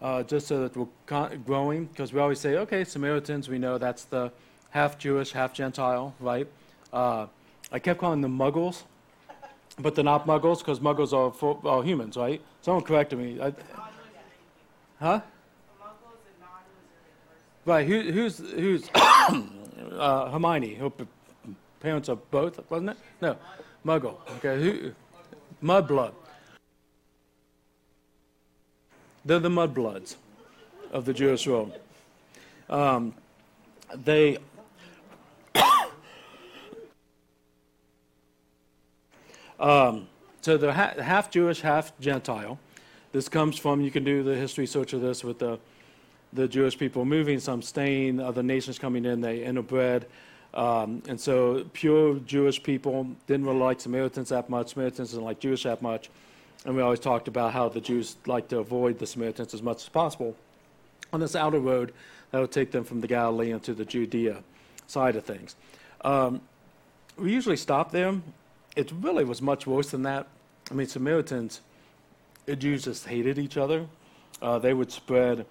[0.00, 3.76] uh, just so that we're con- growing, because we always say, okay, Samaritans, we know
[3.76, 4.30] that's the
[4.70, 6.46] half Jewish, half Gentile, right?
[6.92, 7.26] Uh,
[7.72, 8.84] I kept calling them muggles,
[9.80, 12.40] but they're not muggles, because muggles are, for, are humans, right?
[12.62, 13.40] Someone corrected me.
[13.40, 13.52] I,
[15.00, 15.20] huh?
[17.64, 18.88] Right, who, who's, who's
[19.98, 20.90] uh, Hermione, her
[21.80, 22.96] parents are both, wasn't it?
[23.20, 23.36] No,
[23.84, 24.16] Muggle.
[24.36, 24.92] Okay, who,
[25.62, 26.12] mudblood.
[29.24, 30.16] They're the mudbloods
[30.92, 31.72] of the Jewish world.
[32.68, 33.14] Um,
[33.94, 34.38] they
[39.60, 40.08] um,
[40.40, 42.58] so they're ha- half Jewish, half Gentile.
[43.12, 45.58] This comes from you can do the history search of this with the
[46.34, 50.04] the Jewish people moving, some staying, other nations coming in, they interbred.
[50.52, 54.74] Um, and so pure Jewish people didn't really like Samaritans that much.
[54.74, 56.10] Samaritans didn't like Jewish that much.
[56.64, 59.78] And we always talked about how the Jews like to avoid the Samaritans as much
[59.78, 60.36] as possible
[61.12, 61.92] on this outer road
[62.30, 64.42] that would take them from the Galilee into the Judea
[64.86, 65.56] side of things.
[66.02, 66.40] Um,
[67.16, 68.14] we usually stop there.
[68.76, 70.26] It really was much worse than that.
[70.70, 71.60] I mean, Samaritans,
[72.58, 73.86] Jews just hated each other.
[74.42, 75.46] Uh, they would spread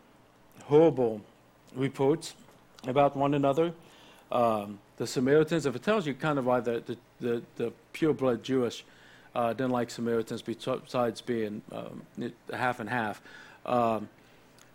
[0.65, 1.21] horrible
[1.75, 2.33] reports
[2.87, 3.73] about one another.
[4.31, 6.83] Um, the Samaritans, if it tells you kind of why the,
[7.19, 8.85] the, the, the Jewish
[9.35, 12.03] uh, didn't like Samaritans besides being um,
[12.53, 13.21] half and half,
[13.65, 14.09] um,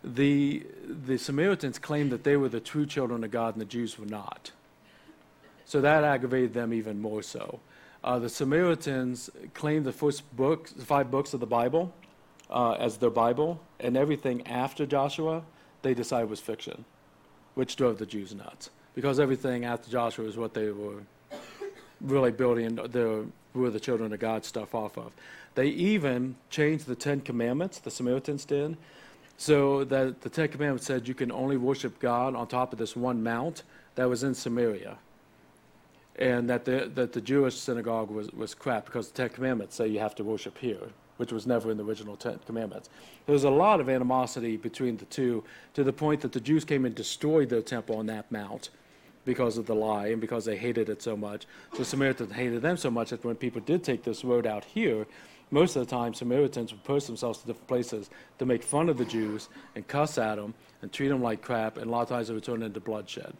[0.02, 3.98] the, the Samaritans claimed that they were the true children of God and the Jews
[3.98, 4.52] were not.
[5.64, 7.60] So that aggravated them even more so.
[8.02, 11.92] Uh, the Samaritans claimed the first book, the five books of the Bible
[12.48, 15.42] uh, as their Bible, and everything after Joshua
[15.82, 16.84] they decided was fiction,
[17.54, 18.70] which drove the Jews nuts.
[18.94, 21.02] Because everything after Joshua is what they were
[22.00, 25.12] really building their were the children of God stuff off of.
[25.54, 28.76] They even changed the Ten Commandments, the Samaritans did,
[29.36, 32.94] so that the Ten Commandments said you can only worship God on top of this
[32.94, 33.62] one mount
[33.94, 34.98] that was in Samaria.
[36.16, 39.88] And that the, that the Jewish synagogue was, was crap because the Ten Commandments say
[39.88, 42.88] you have to worship here which was never in the original Ten Commandments.
[43.26, 46.64] There was a lot of animosity between the two to the point that the Jews
[46.64, 48.70] came and destroyed their temple on that mount
[49.24, 51.46] because of the lie and because they hated it so much.
[51.76, 55.06] The Samaritans hated them so much that when people did take this road out here,
[55.50, 58.96] most of the time Samaritans would post themselves to different places to make fun of
[58.96, 62.08] the Jews and cuss at them and treat them like crap, and a lot of
[62.08, 63.34] times it would turn into bloodshed.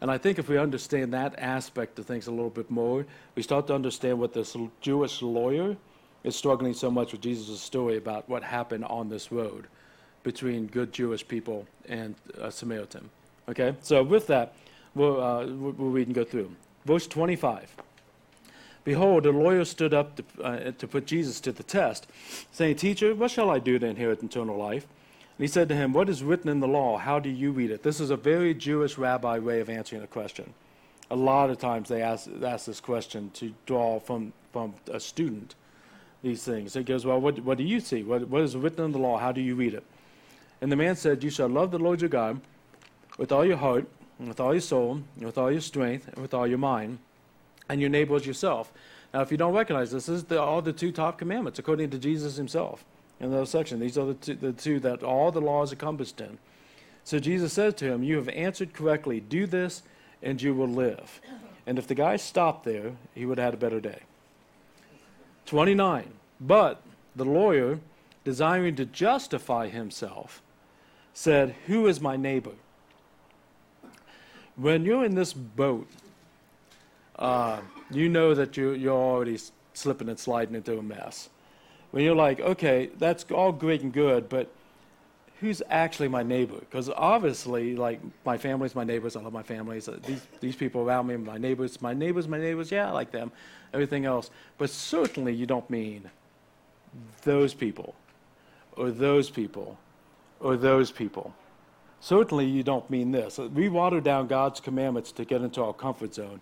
[0.00, 3.42] And I think if we understand that aspect of things a little bit more, we
[3.42, 5.76] start to understand what this Jewish lawyer
[6.24, 9.66] is struggling so much with Jesus' story about what happened on this road
[10.22, 13.08] between good Jewish people and a Samaritan.
[13.48, 14.54] Okay, so with that,
[14.94, 16.50] we'll, uh, we'll read and go through.
[16.84, 17.74] Verse 25.
[18.84, 22.06] Behold, a lawyer stood up to, uh, to put Jesus to the test,
[22.52, 24.86] saying, Teacher, what shall I do to inherit eternal life?
[25.36, 26.96] And he said to him, What is written in the law?
[26.96, 27.82] How do you read it?
[27.82, 30.54] This is a very Jewish rabbi way of answering a question.
[31.10, 35.54] A lot of times they ask, ask this question to draw from, from a student
[36.22, 36.74] these things.
[36.74, 38.02] He goes, Well, what, what do you see?
[38.02, 39.18] What, what is written in the law?
[39.18, 39.84] How do you read it?
[40.60, 42.40] And the man said, You shall love the Lord your God
[43.16, 43.86] with all your heart,
[44.18, 46.98] and with all your soul, and with all your strength, and with all your mind,
[47.68, 48.72] and your neighbor as yourself.
[49.12, 51.90] Now, if you don't recognize this, this is the, all the two top commandments according
[51.90, 52.84] to Jesus himself
[53.20, 53.80] in those sections.
[53.80, 56.38] These are the two, the two that all the laws encompassed in.
[57.04, 59.20] So Jesus says to him, You have answered correctly.
[59.20, 59.82] Do this,
[60.22, 61.20] and you will live.
[61.66, 64.00] And if the guy stopped there, he would have had a better day.
[65.48, 66.12] 29.
[66.40, 66.82] But
[67.16, 67.80] the lawyer,
[68.22, 70.42] desiring to justify himself,
[71.12, 72.52] said, Who is my neighbor?
[74.56, 75.88] When you're in this boat,
[77.18, 79.38] uh, you know that you're, you're already
[79.72, 81.30] slipping and sliding into a mess.
[81.90, 84.52] When you're like, okay, that's all great and good, but
[85.40, 86.58] who's actually my neighbor?
[86.58, 89.16] Because obviously, like, my family's my neighbors.
[89.16, 89.88] I love my families.
[89.88, 93.10] Uh, these, these people around me, my neighbors, my neighbors, my neighbors, yeah, I like
[93.10, 93.30] them
[93.72, 94.30] everything else.
[94.56, 96.10] But certainly you don't mean
[97.22, 97.94] those people,
[98.76, 99.78] or those people,
[100.40, 101.34] or those people.
[102.00, 103.38] certainly you don't mean this.
[103.38, 106.40] We water down God's commandments to get into our comfort zone,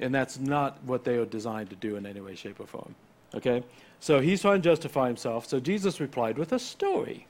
[0.00, 2.94] and that's not what they are designed to do in any way, shape, or form.
[3.34, 3.62] Okay?
[4.00, 5.46] So he's trying to justify himself.
[5.46, 7.26] So Jesus replied with a story.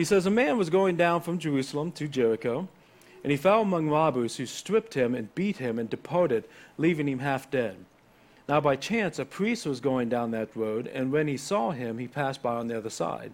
[0.00, 2.66] He says, A man was going down from Jerusalem to Jericho,
[3.22, 6.44] and he fell among robbers who stripped him and beat him and departed,
[6.78, 7.76] leaving him half dead.
[8.48, 11.98] Now, by chance, a priest was going down that road, and when he saw him,
[11.98, 13.30] he passed by on the other side.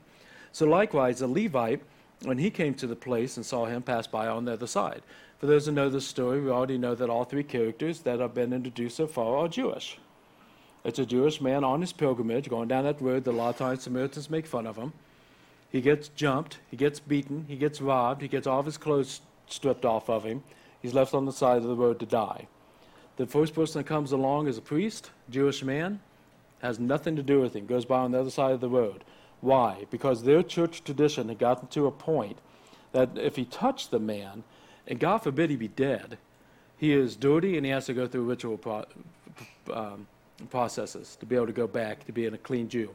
[0.50, 1.82] So, likewise, a Levite,
[2.24, 5.02] when he came to the place and saw him, passed by on the other side.
[5.38, 8.34] For those who know the story, we already know that all three characters that have
[8.34, 10.00] been introduced so far are Jewish.
[10.82, 13.56] It's a Jewish man on his pilgrimage going down that road that a lot of
[13.56, 14.92] times Samaritans make fun of him.
[15.70, 19.20] He gets jumped, he gets beaten, he gets robbed, he gets all of his clothes
[19.46, 20.42] stripped off of him.
[20.80, 22.46] He's left on the side of the road to die.
[23.16, 26.00] The first person that comes along is a priest, Jewish man,
[26.60, 29.04] has nothing to do with him, goes by on the other side of the road.
[29.40, 29.86] Why?
[29.90, 32.38] Because their church tradition had gotten to a point
[32.92, 34.44] that if he touched the man,
[34.86, 36.18] and God forbid he be dead,
[36.76, 38.84] he is dirty and he has to go through ritual pro-
[39.72, 40.06] um,
[40.50, 42.90] processes to be able to go back to being a clean Jew.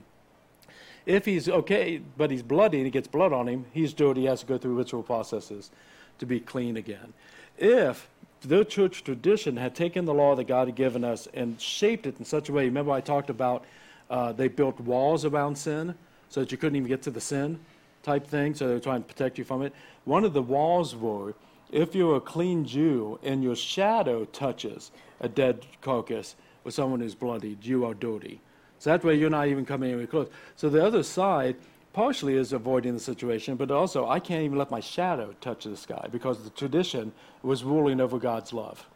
[1.05, 4.27] If he's okay, but he's bloody and he gets blood on him, he's dirty, he
[4.27, 5.71] has to go through ritual processes
[6.19, 7.13] to be clean again.
[7.57, 8.09] If
[8.41, 12.17] the church tradition had taken the law that God had given us and shaped it
[12.19, 13.65] in such a way, remember I talked about
[14.09, 15.95] uh, they built walls around sin
[16.29, 17.59] so that you couldn't even get to the sin
[18.03, 19.73] type thing, so they were trying to protect you from it.
[20.05, 21.33] One of the walls were
[21.71, 27.15] if you're a clean Jew and your shadow touches a dead carcass with someone who's
[27.15, 28.41] bloodied, you are dirty.
[28.81, 30.27] So that way you're not even coming anywhere close.
[30.55, 31.55] So the other side
[31.93, 35.77] partially is avoiding the situation, but also I can't even let my shadow touch the
[35.77, 37.11] sky because the tradition
[37.43, 38.87] was ruling over God's love.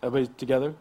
[0.00, 0.74] Everybody together?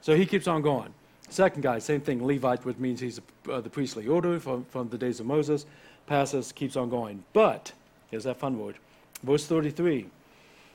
[0.00, 0.94] So he keeps on going.
[1.28, 4.96] Second guy, same thing, Levite, which means he's uh, the priestly order from, from the
[4.96, 5.66] days of Moses,
[6.06, 7.22] passes, keeps on going.
[7.34, 7.72] But,
[8.10, 8.76] here's that fun word,
[9.22, 10.06] verse 33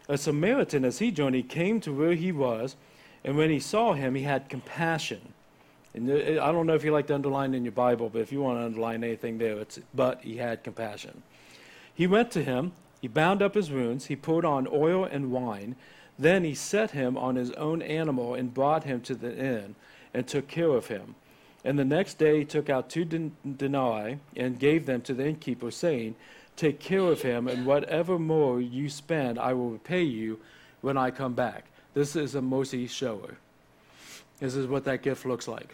[0.08, 2.76] A Samaritan, as he journeyed, came to where he was,
[3.24, 5.34] and when he saw him, he had compassion
[5.98, 8.40] and I don't know if you like to underline in your Bible, but if you
[8.40, 11.24] want to underline anything there, it's but he had compassion.
[11.94, 15.76] He went to him, he bound up his wounds, he poured on oil and wine.
[16.20, 19.76] Then he set him on his own animal and brought him to the inn
[20.14, 21.16] and took care of him.
[21.66, 25.72] And the next day he took out two denarii and gave them to the innkeeper,
[25.72, 26.16] saying,
[26.56, 30.40] Take care of him, and whatever more you spend, I will repay you
[30.82, 31.66] when I come back.
[31.94, 33.38] This is a mercy shower.
[34.40, 35.74] This is what that gift looks like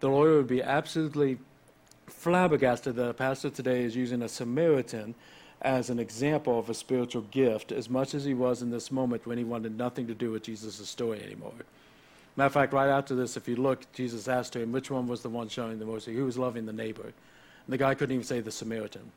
[0.00, 1.38] the lawyer would be absolutely
[2.06, 5.14] flabbergasted that a pastor today is using a Samaritan
[5.62, 9.26] as an example of a spiritual gift as much as he was in this moment
[9.26, 11.52] when he wanted nothing to do with Jesus' story anymore.
[12.36, 15.22] Matter of fact, right after this, if you look, Jesus asked him which one was
[15.22, 16.14] the one showing the mercy.
[16.14, 17.02] Who was loving the neighbor?
[17.02, 17.12] And
[17.68, 19.12] the guy couldn't even say the Samaritan.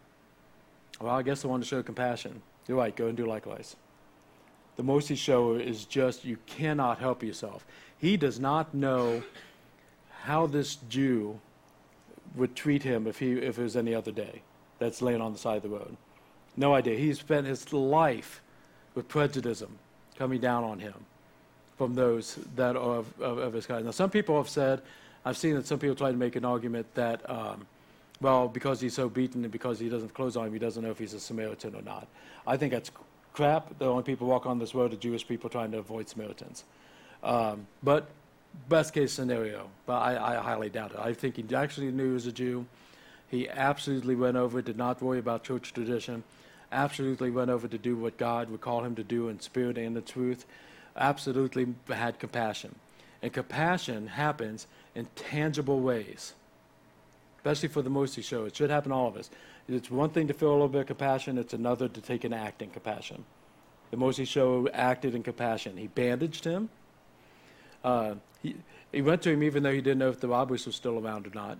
[1.00, 2.41] Well, I guess the one to show compassion.
[2.67, 3.76] You're right, go and do likewise.
[4.76, 7.65] The mercy shower is just, you cannot help yourself.
[7.98, 9.24] He does not know
[10.23, 11.38] how this Jew
[12.36, 14.41] would treat him if, he, if it was any other day
[14.79, 15.97] that's laying on the side of the road.
[16.55, 16.97] No idea.
[16.97, 18.41] He spent his life
[18.95, 19.62] with prejudice
[20.17, 20.93] coming down on him
[21.77, 23.83] from those that are of, of, of, his kind.
[23.83, 24.81] Now, some people have said,
[25.25, 27.65] I've seen that some people try to make an argument that, um,
[28.21, 30.81] well, because he's so beaten and because he doesn't have clothes on him, he doesn't
[30.81, 32.07] know if he's a Samaritan or not.
[32.47, 32.91] I think that's
[33.33, 33.77] crap.
[33.77, 36.63] The only people walk on this road are Jewish people trying to avoid Samaritans.
[37.23, 38.07] Um, but
[38.69, 40.99] best case scenario, but I, I highly doubt it.
[40.99, 42.65] I think he actually knew he was a Jew.
[43.29, 46.23] He absolutely went over, did not worry about church tradition,
[46.71, 49.97] absolutely went over to do what God would call him to do in spirit and
[49.97, 50.45] in truth,
[50.95, 52.75] absolutely had compassion.
[53.21, 56.33] And compassion happens in tangible ways,
[57.37, 58.45] especially for the mercy show.
[58.45, 59.29] It should happen to all of us.
[59.67, 62.33] It's one thing to feel a little bit of compassion, it's another to take an
[62.33, 63.23] act in compassion.
[63.91, 65.77] The mercy show acted in compassion.
[65.77, 66.69] He bandaged him.
[67.84, 68.56] Uh, he,
[68.91, 71.28] he went to him even though he didn't know if the robbers were still around
[71.28, 71.58] or not.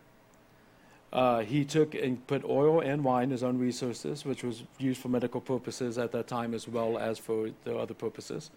[1.12, 5.10] Uh, he took and put oil and wine, his own resources, which was used for
[5.10, 8.50] medical purposes at that time as well as for the other purposes.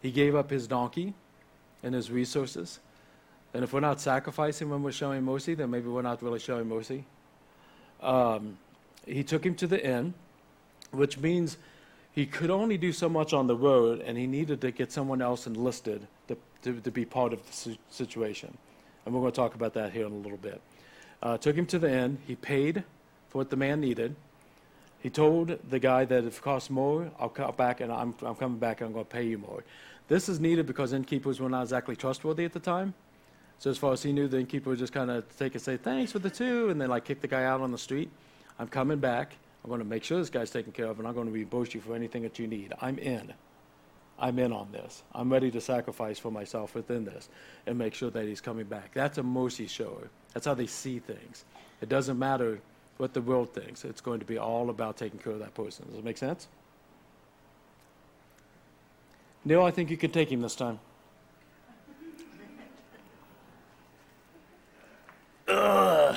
[0.00, 1.12] He gave up his donkey
[1.82, 2.80] and his resources.
[3.52, 6.68] And if we're not sacrificing when we're showing mercy, then maybe we're not really showing
[6.68, 7.04] mercy.
[8.00, 8.56] Um,
[9.06, 10.14] he took him to the inn,
[10.92, 11.58] which means
[12.12, 15.22] he could only do so much on the road, and he needed to get someone
[15.22, 18.56] else enlisted to to, to be part of the situation.
[19.04, 20.60] And we're going to talk about that here in a little bit.
[21.22, 22.18] Uh, took him to the inn.
[22.26, 22.84] He paid
[23.28, 24.14] for what the man needed.
[25.00, 28.34] He told the guy that if it costs more, I'll come back and I'm, I'm
[28.34, 29.64] coming back and I'm going to pay you more.
[30.08, 32.92] This is needed because innkeepers were not exactly trustworthy at the time.
[33.58, 35.76] So as far as he knew, the innkeeper would just kind of take and say,
[35.76, 38.10] thanks for the two, and then like kick the guy out on the street.
[38.58, 39.36] I'm coming back.
[39.62, 41.74] I'm going to make sure this guy's taken care of, and I'm going to reimburse
[41.74, 42.72] you for anything that you need.
[42.80, 43.32] I'm in.
[44.18, 45.02] I'm in on this.
[45.14, 47.28] I'm ready to sacrifice for myself within this
[47.66, 48.92] and make sure that he's coming back.
[48.92, 50.10] That's a mercy shower.
[50.34, 51.44] That's how they see things.
[51.80, 52.60] It doesn't matter
[52.98, 53.84] what the world thinks.
[53.84, 55.86] It's going to be all about taking care of that person.
[55.88, 56.48] Does it make sense?
[59.44, 60.78] Neil, I think you can take him this time.
[65.48, 66.16] Ugh.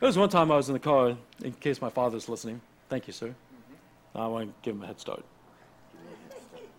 [0.00, 2.62] There was one time I was in the car, in case my father's listening.
[2.88, 3.34] Thank you, sir.
[4.14, 5.22] I want to give him a head start.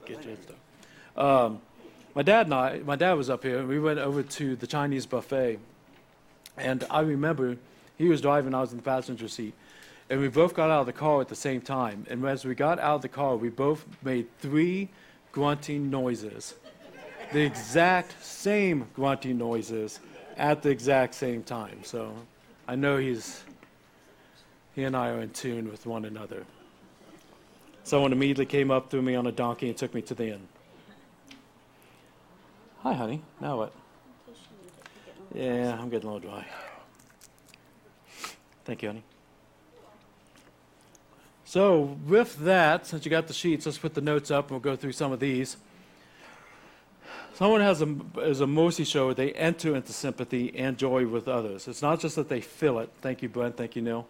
[0.08, 0.60] Get your head start.
[1.16, 1.62] Um,
[2.16, 4.66] my dad and I, my dad was up here, and we went over to the
[4.66, 5.60] Chinese buffet.
[6.58, 7.58] And I remember
[7.96, 9.54] he was driving, I was in the passenger seat.
[10.10, 12.08] And we both got out of the car at the same time.
[12.10, 14.90] And as we got out of the car, we both made three
[15.32, 16.56] grunting noises.
[17.34, 20.00] The exact same grunting noises
[20.38, 21.84] at the exact same time.
[21.84, 22.14] So
[22.68, 23.44] I know he's,
[24.76, 26.46] he and I are in tune with one another.
[27.84, 30.48] Someone immediately came up to me on a donkey and took me to the inn.
[32.84, 33.22] Hi, honey.
[33.40, 33.74] Now what?
[35.34, 36.46] Yeah, I'm getting a little dry.
[38.66, 39.04] Thank you, honey.
[41.46, 44.60] So, with that, since you got the sheets, let's put the notes up and we'll
[44.62, 45.58] go through some of these.
[47.34, 51.68] Someone has a, is a mercy show, they enter into sympathy and joy with others.
[51.68, 52.90] It's not just that they feel it.
[53.02, 53.58] Thank you, Brent.
[53.58, 54.08] Thank you, Neil.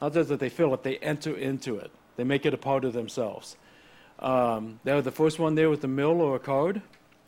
[0.00, 1.90] Not just that they feel it, they enter into it.
[2.16, 3.56] They make it a part of themselves.
[4.18, 6.82] Um, they're the first one there with a mill or a card.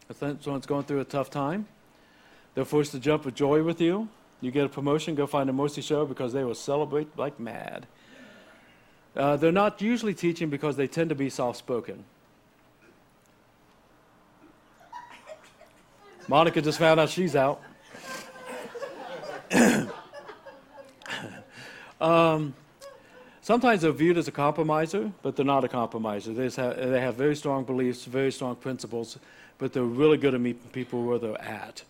[0.09, 1.67] If someone's going through a tough time,
[2.55, 4.09] they're forced to jump with joy with you.
[4.41, 7.87] You get a promotion, go find a mercy show because they will celebrate like mad.
[9.17, 12.05] Uh, they're not usually teaching because they tend to be soft spoken.
[16.29, 17.61] Monica just found out she's out.
[22.01, 22.55] um,
[23.41, 26.33] sometimes they're viewed as a compromiser, but they're not a compromiser.
[26.33, 29.19] They have, they have very strong beliefs, very strong principles,
[29.59, 31.83] but they're really good at meeting people where they're at.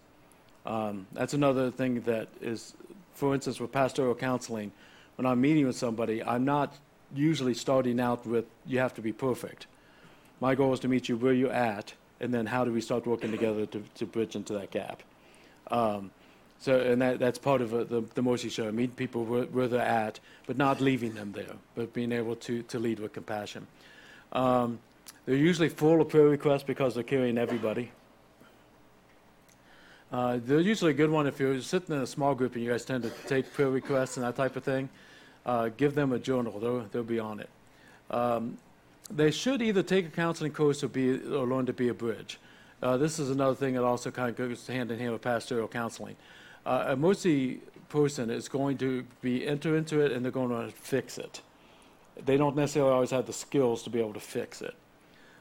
[0.64, 2.74] Um, that's another thing that is,
[3.14, 4.72] for instance, with pastoral counseling,
[5.16, 6.74] when I'm meeting with somebody, I'm not
[7.14, 9.66] usually starting out with, you have to be perfect.
[10.40, 13.06] My goal is to meet you where you're at, and then how do we start
[13.06, 15.02] working together to, to bridge into that gap.
[15.70, 16.10] Um,
[16.60, 19.80] so, and that, that's part of the, the Mercy Show, meet people where, where, they're
[19.80, 23.66] at, but not leaving them there, but being able to, to lead with compassion.
[24.32, 24.78] Um,
[25.26, 27.90] they're usually full of prayer requests because they're carrying everybody.
[30.12, 32.70] Uh, they're usually a good one if you're sitting in a small group and you
[32.70, 34.88] guys tend to take prayer requests and that type of thing
[35.46, 36.58] uh, give them a journal.
[36.58, 37.50] They'll, they'll be on it.
[38.10, 38.58] Um,
[39.14, 42.38] they should either take a counseling course or, be, or learn to be a bridge.
[42.82, 45.68] Uh, this is another thing that also kind of goes hand in hand with pastoral
[45.68, 46.16] counseling.
[46.66, 50.72] Uh, a mercy person is going to be enter into it and they're going to
[50.72, 51.42] fix it.
[52.24, 54.74] They don't necessarily always have the skills to be able to fix it.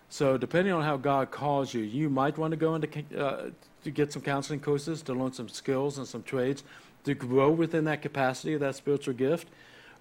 [0.10, 3.50] So depending on how God calls you, you might want to go into uh,
[3.84, 6.64] to get some counseling courses to learn some skills and some trades
[7.06, 9.48] to grow within that capacity of that spiritual gift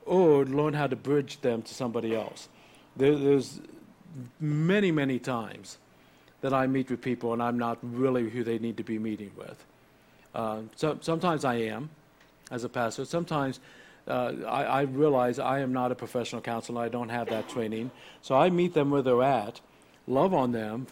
[0.04, 2.48] or learn how to bridge them to somebody else.
[2.96, 3.60] There, there's
[4.40, 5.78] many, many times
[6.40, 9.30] that I meet with people and I'm not really who they need to be meeting
[9.36, 9.64] with.
[10.34, 11.90] Uh, so, sometimes I am
[12.50, 13.04] as a pastor.
[13.04, 13.60] Sometimes
[14.08, 16.82] uh, I, I, realize I am not a professional counselor.
[16.82, 17.90] I don't have that training.
[18.22, 19.60] So I meet them where they're at,
[20.06, 20.86] love on them,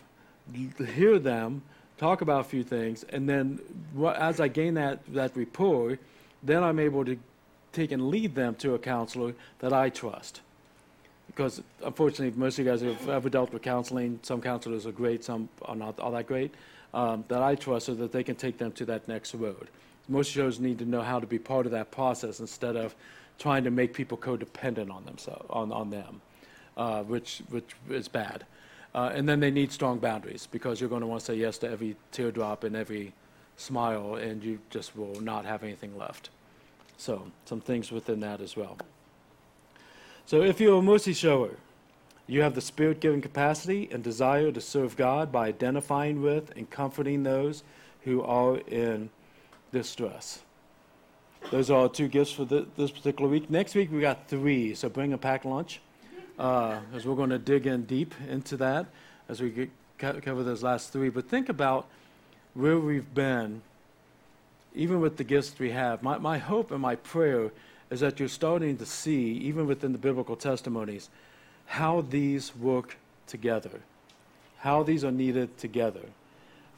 [0.94, 1.62] hear them,
[1.96, 3.60] talk about a few things, and then
[4.16, 5.98] as I gain that, that rapport,
[6.42, 7.18] then I'm able to
[7.72, 10.40] take and lead them to a counselor that I trust.
[11.38, 14.18] Because unfortunately, most of you guys have ever dealt with counseling.
[14.24, 16.52] Some counselors are great, some are not all that great.
[16.92, 19.68] Um, that I trust so that they can take them to that next road.
[20.08, 22.96] Most shows need to know how to be part of that process instead of
[23.38, 26.20] trying to make people codependent on themselves on, on them,
[26.76, 28.44] uh, which which is bad.
[28.92, 31.56] Uh, and then they need strong boundaries because you're going to want to say yes
[31.58, 33.12] to every teardrop and every
[33.56, 36.30] smile, and you just will not have anything left.
[36.96, 38.76] So, some things within that as well.
[40.28, 41.52] So, if you're a mercy shower,
[42.26, 46.68] you have the spirit giving capacity and desire to serve God by identifying with and
[46.68, 47.62] comforting those
[48.02, 49.08] who are in
[49.72, 50.42] distress.
[51.50, 53.48] Those are our two gifts for the, this particular week.
[53.48, 55.80] Next week, we got three, so bring a packed lunch,
[56.38, 58.84] uh, as we're going to dig in deep into that
[59.30, 61.08] as we get, cover those last three.
[61.08, 61.88] But think about
[62.52, 63.62] where we've been
[64.74, 67.50] even with the gifts we have, my, my hope and my prayer
[67.90, 71.08] is that you're starting to see, even within the biblical testimonies,
[71.66, 73.80] how these work together,
[74.58, 76.06] how these are needed together,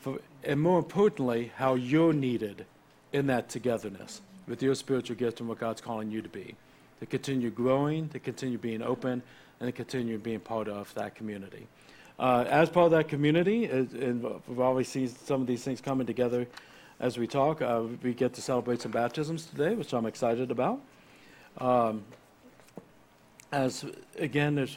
[0.00, 2.64] For, and more importantly, how you're needed
[3.12, 6.54] in that togetherness with your spiritual gift and what God's calling you to be.
[7.00, 9.22] to continue growing, to continue being open,
[9.58, 11.66] and to continue being part of that community.
[12.18, 16.06] Uh, as part of that community, and we've always seen some of these things coming
[16.06, 16.46] together
[17.00, 17.62] as we talk.
[17.62, 20.80] Uh, we get to celebrate some baptisms today, which I'm excited about.
[21.60, 22.04] Um,
[23.52, 23.84] as
[24.18, 24.76] again, there's,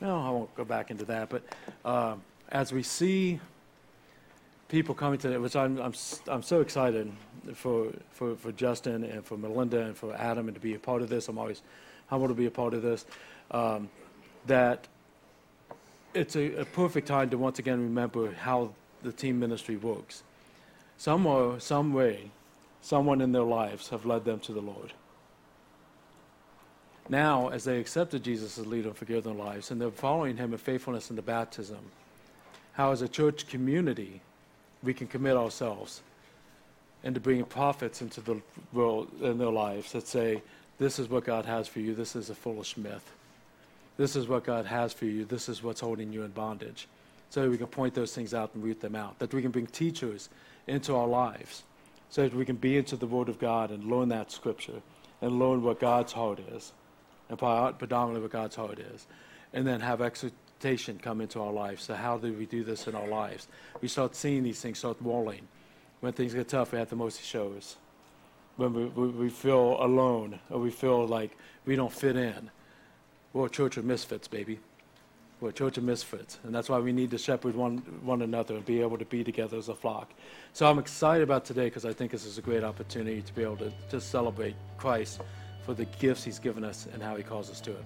[0.00, 1.42] no, I won't go back into that, but
[1.84, 2.16] uh,
[2.50, 3.40] as we see
[4.68, 5.94] people coming to which I'm, I'm,
[6.26, 7.12] I'm so excited
[7.54, 11.02] for, for, for Justin and for Melinda and for Adam and to be a part
[11.02, 11.28] of this.
[11.28, 11.62] I'm always
[12.08, 13.06] humbled to be a part of this.
[13.50, 13.88] Um,
[14.46, 14.88] that
[16.12, 20.22] it's a, a, perfect time to once again remember how the team ministry works.
[20.96, 22.30] Somewhere, some way,
[22.82, 24.92] someone in their lives have led them to the Lord.
[27.08, 30.52] Now, as they accepted Jesus as leader and forgive their lives, and they're following him
[30.52, 31.80] in faithfulness in the baptism,
[32.72, 34.20] how as a church community
[34.82, 36.02] we can commit ourselves
[37.02, 38.40] into bringing prophets into the
[38.72, 40.42] world in their lives that say,
[40.78, 43.12] This is what God has for you, this is a foolish myth.
[43.96, 46.88] This is what God has for you, this is what's holding you in bondage.
[47.30, 49.18] So we can point those things out and root them out.
[49.18, 50.28] That we can bring teachers
[50.66, 51.64] into our lives.
[52.10, 54.80] So that we can be into the Word of God and learn that scripture
[55.20, 56.72] and learn what God's heart is.
[57.28, 59.06] And predominantly what God's heart is.
[59.52, 61.84] And then have exhortation come into our lives.
[61.84, 63.48] So how do we do this in our lives?
[63.80, 65.48] We start seeing these things start rolling
[66.04, 67.76] when things get tough, we have the most shows.
[68.56, 72.50] When we, we, we feel alone or we feel like we don't fit in.
[73.32, 74.60] We're a church of misfits, baby.
[75.40, 76.38] We're a church of misfits.
[76.44, 79.24] And that's why we need to shepherd one, one another and be able to be
[79.24, 80.12] together as a flock.
[80.52, 83.42] So I'm excited about today because I think this is a great opportunity to be
[83.42, 85.22] able to, to celebrate Christ
[85.64, 87.84] for the gifts he's given us and how he calls us to it.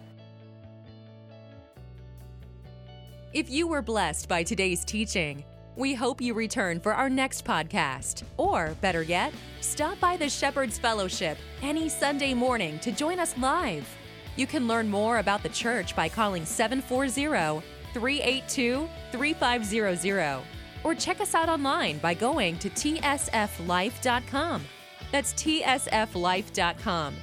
[3.32, 5.44] If you were blessed by today's teaching,
[5.76, 8.24] we hope you return for our next podcast.
[8.36, 13.88] Or, better yet, stop by the Shepherd's Fellowship any Sunday morning to join us live.
[14.36, 20.42] You can learn more about the church by calling 740 382 3500
[20.84, 24.64] or check us out online by going to tsflife.com.
[25.10, 27.14] That's tsflife.com.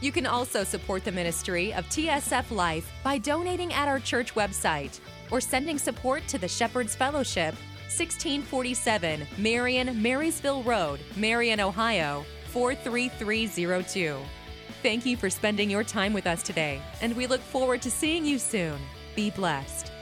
[0.00, 4.98] You can also support the ministry of TSF Life by donating at our church website
[5.30, 7.54] or sending support to the Shepherd's Fellowship
[7.90, 14.16] 1647 Marion Marysville Road, Marion, Ohio 43302.
[14.82, 18.24] Thank you for spending your time with us today, and we look forward to seeing
[18.24, 18.78] you soon.
[19.14, 19.92] Be blessed.